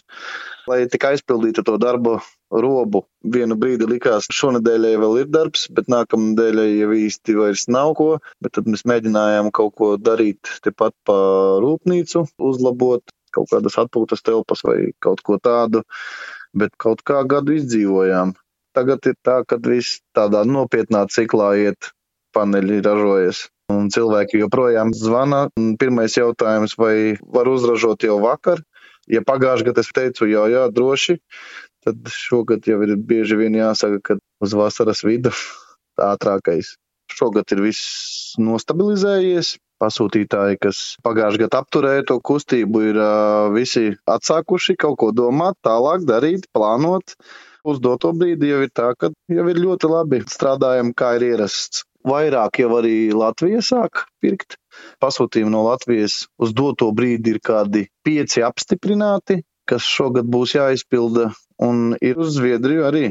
lai 0.69 0.81
tikai 0.91 1.15
aizpildītu 1.15 1.63
to 1.65 1.79
darbu 1.81 2.19
robu. 2.51 3.05
Vienu 3.23 3.55
brīdi 3.59 3.87
likās, 3.89 4.27
ka 4.29 4.37
šonadēļ 4.41 4.91
vēl 5.01 5.19
ir 5.23 5.31
darbs, 5.31 5.65
bet 5.71 5.87
nākamnedēļ 5.91 6.63
jau 6.83 6.93
īsti 7.07 7.39
vairs 7.39 7.69
nav 7.71 7.95
ko. 7.97 8.11
Bet 8.43 8.59
tad 8.59 8.67
mēs 8.67 8.83
mēģinājām 8.83 9.49
kaut 9.55 9.75
ko 9.79 9.93
darīt 9.97 10.59
tepat 10.67 10.95
pa 11.07 11.17
rūpnīcu, 11.63 12.27
uzlabot 12.51 13.15
kaut 13.35 13.51
kādas 13.51 13.75
atpūtas 13.81 14.23
telpas 14.23 14.63
vai 14.63 14.93
kaut 15.03 15.23
ko 15.25 15.35
tādu, 15.43 15.83
bet 16.57 16.75
kaut 16.81 17.03
kā 17.07 17.21
gadu 17.27 17.55
izdzīvojām. 17.59 18.33
Tagad 18.75 19.07
ir 19.07 19.15
tā, 19.23 19.41
ka 19.47 19.59
viss 19.63 20.01
tādā 20.15 20.43
nopietnā 20.47 21.05
ciklā 21.11 21.53
iet, 21.61 21.91
paneļi 22.35 22.81
ražojas. 22.83 23.45
Un 23.71 23.87
cilvēki 23.89 24.43
joprojām 24.43 24.91
zvana. 24.93 25.45
Pirmais 25.81 26.17
jautājums, 26.17 26.75
vai 26.77 27.15
var 27.23 27.49
uzražot 27.49 28.03
jau 28.05 28.19
vakar? 28.21 28.61
Ja 29.09 29.21
pagājušajā 29.25 29.69
gadā 29.69 29.83
es 29.85 29.91
teicu, 29.93 30.27
jā, 30.29 30.43
jā, 30.49 30.63
droši, 30.73 31.19
tad 31.85 32.09
šogad 32.09 32.65
jau 32.65 32.79
ir 32.85 32.95
bieži 32.97 33.37
vien 33.37 33.53
jāsaka, 33.57 34.01
ka 34.01 34.17
uz 34.41 34.55
vasaras 34.57 35.03
vidu 35.05 35.33
ātrākais. 36.11 36.73
Šogad 37.13 37.53
ir 37.53 37.61
viss 37.67 38.33
nostabilizējies. 38.41 39.55
Pasūtītāji, 39.85 40.57
kas 40.65 40.77
pagājušajā 41.05 41.45
gadā 41.45 41.59
apturēja 41.61 42.05
to 42.09 42.15
kustību, 42.25 42.85
ir 42.89 43.01
visi 43.53 43.91
atsākuši 44.09 44.77
kaut 44.81 44.97
ko 45.01 45.11
domāt, 45.13 45.59
tālāk 45.65 46.07
darīt, 46.09 46.47
plānot. 46.55 47.13
Uz 47.65 47.81
doto 47.81 48.11
brīdi 48.13 48.49
jau 48.49 48.63
ir 48.65 48.71
tā, 48.73 48.91
ka 48.97 49.11
jau 49.29 49.45
ir 49.51 49.59
ļoti 49.61 49.89
labi 49.89 50.21
strādājam, 50.29 50.93
kā 50.97 51.15
ir 51.19 51.27
ierasts. 51.31 51.83
Vairāk 52.05 52.59
jau 52.61 52.69
arī 52.77 53.09
Latvija 53.17 53.63
sāk 53.65 54.03
pirkt. 54.21 54.59
Pasūtījumi 55.01 55.53
no 55.53 55.63
Latvijas 55.65 56.25
uz 56.37 56.53
doto 56.53 56.91
brīdi 56.93 57.33
ir 57.33 57.39
kādi 57.45 57.87
pieci 58.05 58.43
apstiprināti, 58.45 59.39
kas 59.69 59.87
šogad 59.87 60.29
būs 60.31 60.55
jāizpilda. 60.57 61.31
Un 61.65 61.93
ir 62.03 62.17
uz 62.19 62.33
Zviedriju 62.35 62.83
arī. 62.83 63.03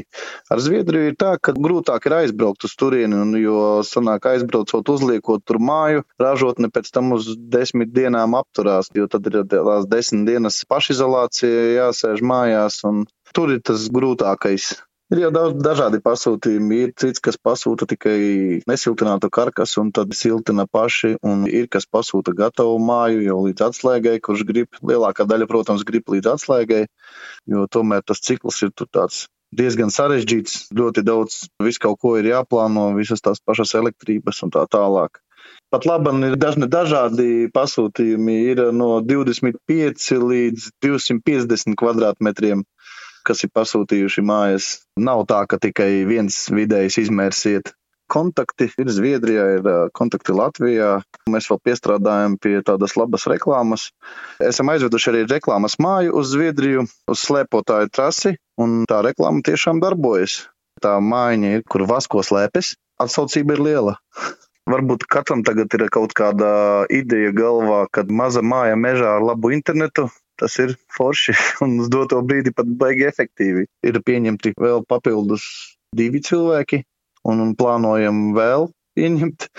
Ar 0.53 0.59
Zviedriju 0.61 1.09
ir 1.09 1.15
tā, 1.17 1.31
ka 1.41 1.55
grūtāk 1.57 2.05
ir 2.05 2.13
aizbraukt 2.19 2.67
uz 2.67 2.75
turieni, 2.77 3.17
jo 3.41 3.81
sanāk 3.81 4.27
aizbraucot, 4.29 4.91
uzliekot 4.93 5.41
tur 5.49 5.57
māju, 5.57 6.05
ražotne 6.21 6.69
pēc 6.69 6.91
tam 6.93 7.15
uz 7.17 7.31
desmit 7.35 7.89
dienām 7.95 8.37
apturās, 8.37 8.91
jo 8.93 9.09
tad 9.09 9.25
ir 9.31 9.41
tās 9.49 9.89
desmit 9.89 10.29
dienas 10.29 10.61
pašizolācija, 10.69 11.71
jāsēž 11.79 12.21
mājās, 12.21 12.83
un 12.85 13.07
tur 13.33 13.57
ir 13.57 13.65
tas 13.65 13.89
grūtākais. 13.89 14.75
Ir 15.13 15.19
jau 15.21 15.27
daudz 15.29 15.59
dažādi 15.61 15.99
pasūtījumi. 16.01 16.77
Ir 16.81 16.91
cits, 16.97 17.21
kas 17.21 17.35
pasūta 17.37 17.85
tikai 17.91 18.17
nesiltinātu 18.65 19.29
karkasu 19.29 19.83
un 19.83 19.91
tad 19.93 20.15
siltina 20.17 20.65
paši, 20.65 21.11
un 21.21 21.43
ir 21.45 21.67
kas 21.69 21.85
pasūta 21.85 22.33
gatavu 22.33 22.79
māju 22.81 23.21
jau 23.21 23.35
līdz 23.43 23.67
atslēgai, 23.67 24.15
kurš 24.25 24.41
grib. 24.49 24.79
Lielākā 24.81 25.27
daļa, 25.29 25.45
protams, 25.51 25.85
grib 25.85 26.09
līdz 26.09 26.31
atslēgai, 26.33 26.81
jo 27.53 27.67
tomēr 27.69 28.01
tas 28.01 28.23
cikls 28.25 28.63
ir 28.65 28.73
tāds 28.81 29.27
diezgan 29.53 29.93
sarežģīts. 29.93 30.71
Ļoti 30.73 31.05
daudz, 31.05 31.37
viss 31.61 31.81
kaut 31.85 32.01
ko 32.01 32.15
ir 32.17 32.31
jāplāno, 32.31 32.89
visas 32.97 33.21
tās 33.21 33.43
pašas 33.45 33.77
elektrības 33.77 34.41
un 34.41 34.57
tā 34.57 34.65
tālāk. 34.65 35.21
Pat 35.69 35.85
labi, 35.85 36.11
ir 36.25 36.35
dažni 36.41 36.65
dažādi 36.71 37.49
pasūtījumi. 37.53 38.35
Ir 38.51 38.61
no 38.73 39.03
25 39.05 40.17
līdz 40.31 40.69
250 40.81 41.77
kvadrātmetriem, 41.77 42.65
kas 43.25 43.43
ir 43.45 43.51
pasūtījuši 43.55 44.23
mājas. 44.25 44.69
Nav 45.01 45.25
tā, 45.29 45.41
ka 45.49 45.59
tikai 45.61 46.05
viens 46.09 46.45
vidējs 46.53 46.99
izmērs 47.05 47.41
iet. 47.51 47.73
Kontakti 48.11 48.67
ir 48.77 48.89
Zviedrijā, 48.93 49.45
ir 49.57 49.67
kontakti 49.97 50.35
Latvijā. 50.35 50.91
Mēs 51.33 51.49
vēl 51.49 51.59
piestrādājam 51.65 52.35
pie 52.37 52.59
tādas 52.65 52.93
labas 52.99 53.25
reklāmas. 53.31 53.87
Esam 54.37 54.69
aizveduši 54.69 55.11
arī 55.11 55.23
reklāmas 55.31 55.79
māju 55.81 56.13
uz 56.21 56.29
Zviedriju, 56.35 56.85
uz 57.09 57.23
slēpotāju 57.25 57.89
trasi, 57.89 58.35
un 58.61 58.83
tā 58.89 59.01
reklāma 59.07 59.41
tiešām 59.45 59.81
darbojas. 59.81 60.43
Tā 60.85 60.99
mājiņa 61.01 61.53
ir, 61.57 61.63
kur 61.65 61.87
vasko 61.89 62.21
slēpes, 62.25 62.75
atsaucība 63.01 63.57
ir 63.57 63.63
liela. 63.69 63.97
Varbūt 64.71 65.05
katram 65.09 65.43
tagad 65.45 65.73
ir 65.77 65.85
kaut 65.93 66.13
kāda 66.17 66.49
ideja 66.93 67.33
galvā, 67.37 67.83
kad 67.93 68.09
maza 68.09 68.41
māja 68.41 68.77
mežā 68.77 69.17
ar 69.17 69.25
labu 69.25 69.51
internetu. 69.53 70.07
Tas 70.39 70.57
ir 70.59 70.75
forši 70.91 71.35
un 71.65 71.79
uz 71.83 71.91
doto 71.91 72.19
brīdi 72.25 72.53
pat 72.55 72.69
baigi 72.79 73.07
efektīvi. 73.09 73.67
Ir 73.87 74.01
pieņemti 74.05 74.55
vēl 74.59 74.83
papildus 74.89 75.45
divi 75.95 76.21
cilvēki 76.23 76.83
un, 77.29 77.53
plānojam 77.57 78.33
vēl 78.35 78.69
pieņemt. 78.97 79.49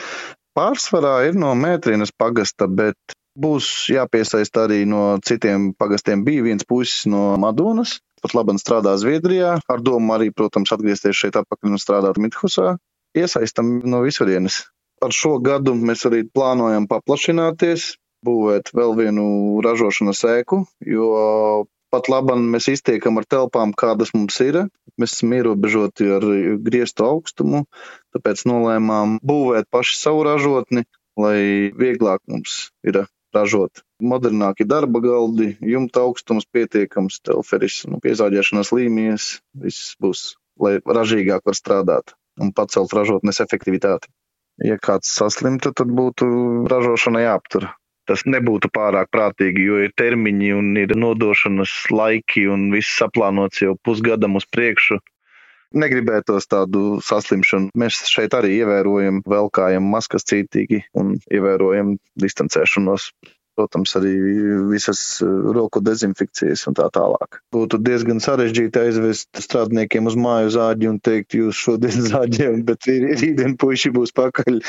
Pārsvarā 0.56 1.18
ir 1.28 1.36
no 1.36 1.52
Mētrienas 1.58 2.12
pagasta, 2.16 2.68
bet 2.68 2.96
būs 3.36 3.68
jāpiesaist 3.92 4.56
arī 4.60 4.84
no 4.88 5.18
citiem 5.24 5.72
pagastiem. 5.76 6.24
Bija 6.24 6.46
viens 6.46 6.64
puisis 6.68 7.04
no 7.12 7.34
Madonas, 7.40 7.98
pat 8.24 8.36
labi 8.36 8.56
strādā 8.60 8.94
Zviedrijā, 9.00 9.56
ar 9.60 9.84
domu 9.84 10.16
arī, 10.16 10.30
protams, 10.32 10.72
atgriezties 10.72 11.18
šeit 11.18 11.36
atpakaļ 11.36 11.76
un 11.76 11.82
strādāt 11.82 12.20
Midhusā. 12.22 12.76
Iesaistam 13.16 13.78
no 13.84 14.02
visurienes. 14.04 14.64
Ar 15.04 15.12
šo 15.12 15.36
gadu 15.44 15.74
mēs 15.76 16.06
arī 16.08 16.22
plānojam 16.24 16.88
paplašināties, 16.88 17.94
būvēt 18.26 18.74
vēl 18.76 18.94
vienu 18.98 19.26
ražošanas 19.64 20.24
ēku, 20.32 20.64
jo 20.82 21.08
pat 21.94 22.10
labi 22.12 22.36
mēs 22.42 22.68
iztiekam 22.72 23.20
ar 23.20 23.26
telpām, 23.30 23.72
kādas 23.76 24.12
mums 24.16 24.38
ir. 24.44 24.64
Mēs 25.00 25.18
esam 25.18 25.34
ierobežoti 25.36 26.08
ar 26.16 26.24
griestu 26.64 27.04
augstumu, 27.06 27.64
tāpēc 28.16 28.46
nolēmām 28.48 29.18
būvēt 29.24 29.68
paši 29.72 29.98
savu 30.00 30.24
ražotni, 30.26 30.86
lai 31.20 31.70
vieglāk 31.76 32.22
mums 32.28 32.70
ir 32.84 33.04
ražot. 33.36 33.84
Modernāki 34.02 34.66
darba 34.68 35.00
galdi, 35.04 35.54
jumta 35.60 36.04
augstums 36.04 36.48
pietiekams, 36.52 37.20
telferis, 37.24 37.82
nu, 37.88 38.00
piezāģēšanas 38.04 38.72
līnijas, 38.76 39.30
viss 39.56 39.96
būs, 40.02 40.34
lai 40.60 40.76
ražīgāk 40.80 41.44
var 41.48 41.56
strādāt 41.56 42.16
un 42.40 42.52
pacelt 42.56 42.92
ražotnes 42.96 43.40
efektivitāti. 43.44 44.12
Ja 44.64 44.78
kāds 44.80 45.12
saslimtu, 45.12 45.72
tad 45.76 45.90
būtu 45.92 46.26
ražošana 46.72 47.24
jāaptur. 47.26 47.68
Tas 48.08 48.24
nebūtu 48.26 48.70
pārāk 48.74 49.10
prātīgi, 49.14 49.66
jo 49.68 49.80
ir 49.84 49.92
termiņi 49.98 50.52
un 50.56 50.72
ir 50.80 50.94
nodošanas 50.98 51.74
laiki 51.90 52.46
un 52.52 52.70
viss 52.74 52.96
saplānots 53.00 53.62
jau 53.62 53.76
pusgadam 53.86 54.38
uz 54.40 54.46
priekšu. 54.48 55.00
Negribētos 55.76 56.46
tādu 56.48 57.00
saslimšanu. 57.04 57.72
Mēs 57.76 57.98
šeit 58.08 58.36
arī 58.38 58.54
ievērojam, 58.60 59.20
velkājam 59.26 59.88
maskas 59.92 60.24
cītīgi 60.30 60.84
un 60.96 61.16
ievērojam 61.26 61.96
distancēšanos 62.22 63.10
protams, 63.56 63.94
arī 63.98 64.12
visas 64.70 65.02
eh, 65.24 65.30
roku 65.56 65.80
dezinfekcijas 65.84 66.66
un 66.70 66.76
tā 66.78 66.88
tālāk. 66.94 67.40
Būtu 67.54 67.80
diezgan 67.82 68.20
sarežģīti 68.22 68.82
aizvest 68.82 69.42
strādniekiem 69.46 70.08
uz 70.10 70.16
māju 70.20 70.52
zāģi 70.56 70.90
un 70.90 70.98
teikt, 71.04 71.38
jūs 71.40 71.60
šodien 71.66 71.96
zāģējat, 72.12 72.64
bet 72.68 72.90
rītdien 72.90 73.56
puiši 73.60 73.92
būs 73.96 74.14
pakaļ. 74.16 74.60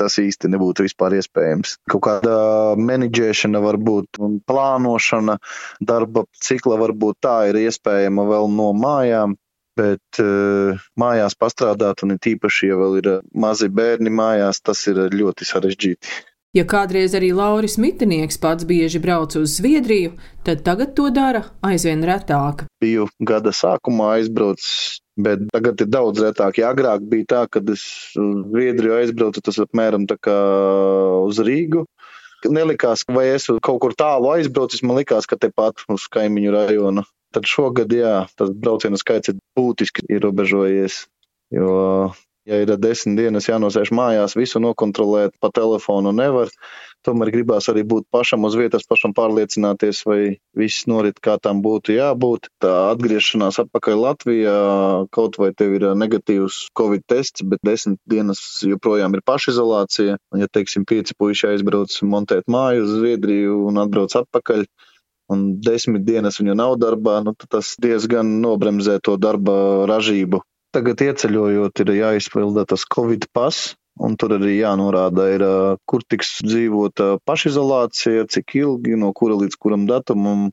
Tas 0.00 0.18
īsti 0.22 0.52
nebūtu 0.52 0.86
vispār 0.86 1.18
iespējams. 1.18 1.78
Kaut 1.90 2.04
kāda 2.06 2.36
menedžēšana 2.80 3.62
varbūt 3.64 4.22
un 4.22 4.38
plānošana 4.46 5.38
darba 5.80 6.26
cikla 6.42 6.78
varbūt 6.80 7.20
tā 7.26 7.40
ir 7.50 7.60
iespējama 7.66 8.28
vēl 8.30 8.48
no 8.52 8.70
mājām. 8.76 9.36
Bet 9.76 10.20
uh, 10.22 10.78
mājās 10.96 11.34
pastrādāt, 11.36 12.00
un 12.06 12.14
tīpaši, 12.16 12.70
ja 12.70 12.78
vēl 12.80 12.94
ir 13.02 13.08
mazi 13.36 13.68
bērni 13.68 14.08
mājās, 14.08 14.62
tas 14.64 14.80
ir 14.88 15.02
ļoti 15.12 15.44
sarežģīti. 15.44 16.14
Ja 16.56 16.62
kādreiz 16.64 17.12
arī 17.12 17.34
Lauris 17.36 17.74
Mitinieks 17.76 18.38
pats 18.40 18.64
bieži 18.64 18.96
brauc 19.04 19.34
uz 19.36 19.58
Zviedriju, 19.58 20.14
tad 20.46 20.62
tagad 20.64 20.94
to 20.96 21.10
dara 21.12 21.42
aizvien 21.60 22.00
retāk. 22.08 22.62
Biju 22.80 23.10
gada 23.28 23.52
sākumā 23.52 24.14
aizbraucis, 24.14 25.02
bet 25.20 25.42
tagad 25.52 25.84
ir 25.84 25.90
daudz 25.92 26.22
retāk. 26.24 26.62
Ja 26.62 26.70
agrāk 26.72 27.04
bija 27.10 27.28
tā, 27.34 27.42
kad 27.52 27.68
es 27.68 27.84
uz 28.16 28.46
Zviedriju 28.54 28.96
aizbraucu, 29.02 29.42
tas 29.44 29.60
apmēram 29.66 30.06
tā 30.08 30.16
kā 30.16 30.36
uz 31.26 31.42
Rīgu. 31.44 31.84
Nelikās, 32.48 33.04
vai 33.10 33.26
es 33.34 33.50
kaut 33.60 33.82
kur 33.82 33.92
tālu 33.98 34.32
aizbraucis, 34.38 34.84
man 34.86 35.02
likās, 35.02 35.28
ka 35.28 35.36
tepat 35.36 35.84
uz 35.92 36.08
kaimiņu 36.08 36.56
rajonu. 36.56 37.04
Tad 37.36 37.52
šogad, 37.52 37.92
jā, 37.92 38.22
tas 38.38 38.56
braucienu 38.56 38.96
skaits 38.96 39.34
ir 39.34 39.42
būtiski 39.58 40.08
ierobežojies. 40.08 41.02
Jo 41.52 42.14
Ja 42.46 42.60
ir 42.62 42.70
desmit 42.78 43.16
dienas 43.18 43.48
jānosēž 43.48 43.90
mājās, 43.90 44.36
visu 44.38 44.60
nokontrolēt 44.62 45.32
pa 45.42 45.50
telefonu 45.50 46.12
nevar. 46.14 46.52
Tomēr 47.06 47.32
gribās 47.34 47.66
arī 47.70 47.82
būt 47.86 48.06
pašam 48.14 48.46
uz 48.46 48.54
vietas, 48.58 48.86
pašam 48.86 49.12
pārliecināties, 49.14 50.04
vai 50.06 50.20
viss 50.58 50.86
norit 50.90 51.18
kā 51.22 51.36
tam 51.42 51.58
būtu 51.62 51.96
jābūt. 51.96 52.46
Tā 52.62 52.72
atgriešanās 52.92 53.58
atpakaļ 53.64 53.98
Latvijā, 54.04 54.56
kaut 55.14 55.40
vai 55.42 55.50
tev 55.58 55.74
ir 55.80 55.88
negatīvs 55.98 56.62
covid 56.78 57.06
tests, 57.10 57.42
bet 57.42 57.62
desmit 57.66 57.98
dienas 58.10 58.40
joprojām 58.62 59.18
ir 59.18 59.26
pašizolācija. 59.26 60.18
Un, 60.30 60.42
ja, 60.42 60.50
teiksim, 60.50 60.86
pieci 60.86 61.18
puiši 61.18 61.50
aizbrauc 61.50 61.98
montēt 62.06 62.46
māju 62.46 62.86
uz 62.86 62.96
Zviedriju 63.00 63.64
un 63.66 63.82
atbrauc 63.82 64.14
atpakaļ, 64.22 64.68
un 65.34 65.48
desmit 65.66 66.06
dienas 66.06 66.38
viņa 66.38 66.54
nav 66.62 66.78
darbā, 66.78 67.20
nu, 67.26 67.34
tas 67.50 67.74
diezgan 67.82 68.38
nobremzē 68.42 69.00
to 69.02 69.18
darba 69.18 69.86
ražību. 69.90 70.46
Tagad 70.76 71.00
ieceļojot, 71.00 71.80
ir 71.80 71.90
jāizpilda 71.96 72.66
tas 72.68 72.82
Covid 72.92 73.22
pass, 73.32 73.70
un 73.96 74.12
tur 74.20 74.34
arī 74.36 74.58
jānorāda, 74.58 75.24
ir, 75.32 75.44
kur 75.88 76.02
tiks 76.04 76.34
dzīvot 76.44 77.00
pašizolācija, 77.24 78.26
cik 78.28 78.58
ilgi, 78.60 78.98
no 79.00 79.08
kura 79.16 79.38
līdz 79.40 79.56
kuram 79.56 79.86
datumam. 79.88 80.50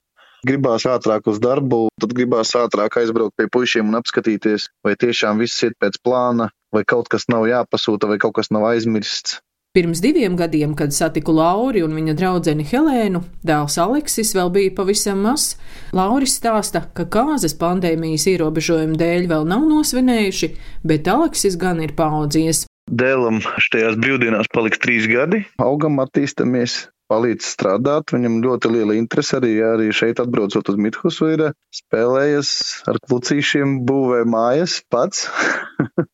Gribās 0.48 0.88
ātrāk 0.88 1.28
uz 1.28 1.42
darbu, 1.44 1.90
tad 2.00 2.16
gribās 2.16 2.56
ātrāk 2.56 3.02
aizbraukt 3.02 3.36
pie 3.36 3.50
puišiem 3.52 3.92
un 3.92 4.00
apskatīties, 4.00 4.70
vai 4.88 4.96
tiešām 5.00 5.44
viss 5.44 5.68
iet 5.68 5.76
pēc 5.84 6.00
plāna, 6.04 6.48
vai 6.72 6.86
kaut 6.88 7.12
kas 7.12 7.28
nav 7.28 7.44
jāpasūta, 7.52 8.08
vai 8.08 8.20
kaut 8.24 8.38
kas 8.40 8.52
nav 8.52 8.70
aizmirsts. 8.72 9.42
Pirms 9.74 10.02
diviem 10.02 10.36
gadiem, 10.38 10.76
kad 10.78 10.92
satiku 10.94 11.34
Lauri 11.34 11.82
un 11.82 11.96
viņa 11.98 12.14
draudzeni 12.14 12.62
Helēnu, 12.70 13.24
dēls 13.42 13.80
Aleksis 13.82 14.36
vēl 14.38 14.52
bija 14.54 14.74
pavisam 14.78 15.24
mazs. 15.26 15.56
Lauris 15.98 16.36
stāsta, 16.38 16.84
ka 16.94 17.08
kāzas 17.16 17.58
pandēmijas 17.58 18.28
ierobežojumu 18.30 19.00
dēļ 19.02 19.26
vēl 19.34 19.50
nav 19.50 19.66
nosvinējuši, 19.72 20.52
bet 20.86 21.10
Aleksis 21.10 21.58
gan 21.58 21.82
ir 21.82 21.96
paaudzies. 21.98 22.68
Dēlam 22.86 23.42
šajās 23.42 23.98
brīvdienās 23.98 24.54
paliks 24.54 24.84
trīs 24.86 25.10
gadi, 25.10 25.42
augam, 25.58 25.98
attīstamies, 26.06 26.78
palīdz 27.10 27.50
strādāt. 27.56 28.14
Viņam 28.14 28.44
ļoti 28.46 28.76
liela 28.78 29.02
interese 29.02 29.40
arī, 29.42 29.56
arī 29.74 29.90
šeit 29.90 30.22
atbraucot 30.22 30.70
uz 30.70 30.78
Mithusu 30.86 31.34
ir 31.34 31.48
spēlējies 31.74 32.54
ar 32.94 33.02
klucīšiem, 33.10 33.80
būvē 33.90 34.22
mājas 34.38 34.84
pats. 34.94 35.32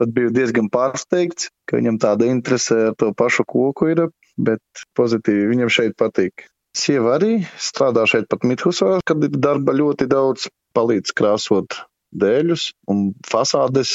Pat 0.00 0.14
biju 0.16 0.30
diezgan 0.32 0.70
pārsteigts, 0.72 1.50
ka 1.68 1.76
viņam 1.76 1.98
tāda 2.00 2.28
interese 2.30 2.78
ar 2.88 2.94
to 2.96 3.10
pašu 3.16 3.44
koku 3.44 3.90
ir, 3.92 4.06
bet 4.40 4.84
pozitīvi 4.96 5.50
viņam 5.50 5.72
šeit 5.72 5.96
patīk. 6.00 6.46
Sieva 6.76 7.16
arī 7.18 7.42
strādā 7.58 8.06
šeit 8.08 8.28
pat 8.30 8.46
Mithusā, 8.46 9.00
kad 9.04 9.26
ir 9.26 9.34
darba 9.36 9.74
ļoti 9.76 10.06
daudz, 10.08 10.46
palīdz 10.78 11.12
krāsot 11.18 11.80
dēļus 12.16 12.70
un 12.90 13.10
fasādes, 13.26 13.92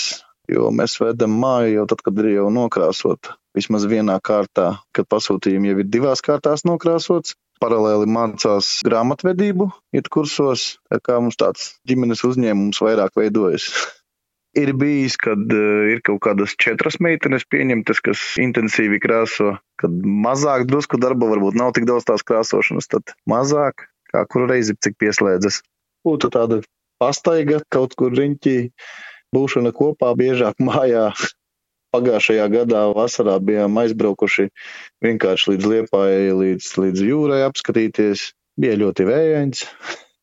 jo 0.51 0.69
mēs 0.75 0.99
vedam 1.01 1.39
māju 1.41 1.79
jau 1.79 1.87
tad, 1.91 2.03
kad 2.05 2.21
ir 2.21 2.33
jau 2.35 2.49
nokrāsot. 2.53 3.31
Vismaz 3.55 3.87
vienā 3.87 4.19
kārtā, 4.19 4.67
kad 4.91 5.07
pasūtījumi 5.07 5.71
jau 5.71 5.79
ir 5.81 5.89
divās 5.89 6.23
kārtās 6.23 6.67
nokrāsots. 6.67 7.37
Paralēli 7.63 8.09
mācās 8.11 8.81
grāmatvedību, 8.83 9.69
iet 9.95 10.09
kursos, 10.11 10.73
tā 10.91 10.99
kā 10.99 11.21
mums 11.23 11.39
tāds 11.39 11.69
ģimenes 11.87 12.25
uzņēmums 12.27 12.83
vairāk 12.83 13.15
veidojas. 13.15 13.71
Ir 14.55 14.71
bijis, 14.79 15.17
kad 15.19 15.51
uh, 15.51 15.87
ir 15.91 15.99
kaut 16.07 16.21
kādas 16.23 16.53
četras 16.55 16.95
meitenes 17.03 17.43
pieņemtas, 17.51 17.99
kas 18.03 18.21
intensīvi 18.39 19.01
krāso, 19.03 19.57
kad 19.81 19.97
mazāk 20.25 20.63
drusku 20.69 20.99
darba, 21.01 21.27
varbūt 21.33 21.57
nav 21.59 21.73
tik 21.75 21.87
daudz 21.89 22.07
tās 22.07 22.23
krāsošanas, 22.23 22.87
tad 22.87 23.11
mazāk, 23.27 23.89
kā 24.13 24.23
kuru 24.31 24.47
reizi, 24.53 24.77
cik 24.79 24.95
pieslēdzas. 25.03 25.59
Būtu 26.07 26.31
tāda 26.31 26.61
pastaiga 27.03 27.59
kaut 27.73 27.97
kur 27.99 28.15
riņķī, 28.15 28.55
būšana 29.35 29.75
kopā 29.75 30.13
biežāk 30.15 30.63
mājā. 30.69 31.09
Pagājušajā 31.95 32.47
gadā 32.51 32.85
vasarā 32.95 33.37
bijām 33.39 33.77
aizbraukuši 33.79 34.49
vienkārši 35.03 35.53
līdz 35.53 35.69
liepājai, 35.71 36.31
līdz, 36.41 36.71
līdz 36.83 37.05
jūrai 37.07 37.43
apskatīties. 37.47 38.31
Bija 38.59 38.75
ļoti 38.79 39.03
vējains, 39.07 39.65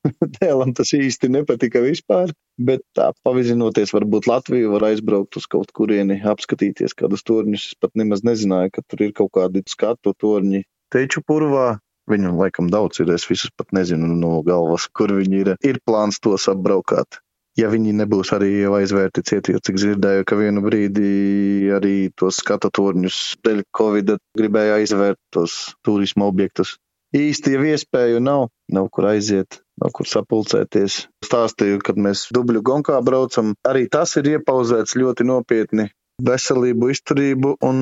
Dēlam 0.40 0.72
tas 0.78 0.92
īsti 0.96 1.30
nepatika 1.30 1.82
vispār, 1.84 2.32
bet 2.58 2.82
tā 2.98 3.12
pavizinoties 3.26 3.94
varbūt 3.94 4.26
Latviju 4.30 4.72
var 4.74 4.88
aizbraukt 4.90 5.38
uz 5.38 5.46
kaut 5.50 5.70
kurieni, 5.76 6.18
apskatīties 6.34 6.96
kādus 6.98 7.22
torņus. 7.28 7.70
Es 7.72 7.78
pat 7.78 7.94
nemaz 7.98 8.24
nezināju, 8.26 8.74
ka 8.74 8.84
tur 8.88 9.06
ir 9.06 9.16
kaut 9.16 9.32
kādi 9.38 9.64
skatu 9.70 10.14
torņi. 10.18 10.64
Teču 10.92 11.22
purvā 11.24 11.78
Viņu 12.10 12.32
laikam 12.34 12.66
daudz 12.70 12.98
ir. 13.02 13.12
Es 13.14 13.28
visus 13.30 13.52
pat 13.54 13.70
nezinu 13.76 14.08
no 14.18 14.40
galvas, 14.46 14.88
kur 14.90 15.12
viņi 15.14 15.36
ir. 15.42 15.50
Ir 15.62 15.78
plāns 15.86 16.18
tos 16.22 16.48
apbraukāt. 16.50 17.20
Ja 17.60 17.68
viņi 17.68 17.92
nebūs 17.98 18.32
arī 18.32 18.48
jau 18.62 18.72
aizvērti 18.78 19.22
cieti, 19.28 19.52
jo 19.52 19.60
cik 19.60 19.76
dzirdēju, 19.76 20.24
ka 20.24 20.38
vienu 20.38 20.62
brīdi 20.64 21.68
arī 21.76 22.08
tos 22.16 22.38
skatu 22.40 22.70
torņus 22.72 23.18
dēļ 23.44 23.60
Covid 23.76 24.14
gribēja 24.40 24.78
aizvērt 24.80 25.20
tos 25.36 25.56
turisma 25.84 26.30
objektus. 26.32 26.78
Īsti 27.12 27.52
jau 27.52 27.66
iespēju 27.68 28.22
nav, 28.24 28.46
nav 28.72 28.88
kur 28.88 29.10
aiziet 29.10 29.60
nav 29.80 29.94
kur 29.96 30.08
sapulcēties. 30.08 31.06
Stāstīju, 31.24 31.80
kad 31.86 31.98
mēs 32.00 32.28
dubļu 32.34 32.62
gonkā 32.66 33.00
braucam, 33.04 33.54
arī 33.68 33.88
tas 33.92 34.16
ir 34.20 34.34
iepauzēts 34.36 34.98
ļoti 34.98 35.28
nopietni. 35.28 35.88
Veselību, 36.22 36.90
izturību 36.92 37.54
un 37.66 37.78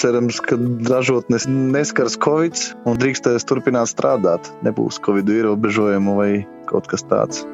cerams, 0.00 0.38
ka 0.40 0.56
ražotnes 0.88 1.48
neskars 1.50 2.16
Covid 2.22 2.62
un 2.88 3.02
drīkstēs 3.02 3.44
turpināt 3.50 3.90
strādāt. 3.92 4.48
Nebūs 4.64 5.02
Covid 5.04 5.28
ierobežojumu 5.34 6.18
vai 6.22 6.32
kaut 6.70 6.88
kas 6.88 7.04
tāds. 7.10 7.44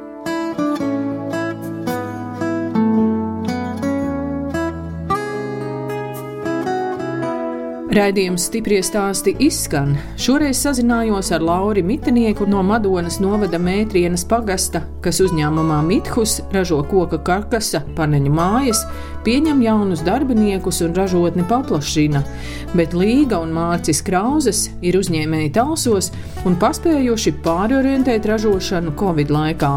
Raidījums 7.94 8.48
stipri 8.48 8.80
stāsti 8.82 9.36
izskan. 9.44 9.92
Šoreiz 10.18 10.58
sazinājos 10.64 11.28
ar 11.36 11.44
Lauri 11.46 11.82
Mitinieku 11.86 12.42
no 12.50 12.58
Madonas 12.66 13.20
novada 13.22 13.60
Mētrienas 13.62 14.24
pagasta, 14.26 14.80
kas 15.04 15.20
uzņēmumā 15.22 15.76
Mithus 15.86 16.40
ražo 16.50 16.80
koka 16.90 17.20
karkasa, 17.22 17.84
paneņu 17.94 18.32
mājas, 18.34 18.80
pieņem 19.22 19.62
jaunus 19.62 20.02
darbiniekus 20.02 20.82
un 20.82 20.96
ražotni 20.98 21.46
paplašina. 21.46 22.24
Bet 22.74 22.98
Līga 22.98 23.38
un 23.44 23.54
Mārcis 23.54 24.02
Krauzes 24.02 24.64
ir 24.82 24.98
uzņēmēji 24.98 25.54
talsos 25.54 26.10
un 26.42 26.58
paspējuši 26.58 27.36
pārorientēt 27.46 28.26
ražošanu 28.32 28.96
Covid 28.98 29.30
laikā. 29.38 29.72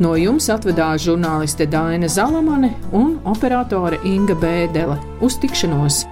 No 0.00 0.16
jums 0.16 0.48
atvedās 0.48 1.04
žurnāliste 1.04 1.68
Daina 1.68 2.08
Zalamane 2.08 2.72
un 2.96 3.18
operātore 3.28 4.00
Inga 4.08 4.40
Bēdele. 4.40 4.96
Uz 5.20 5.36
tikšanos! 5.44 6.06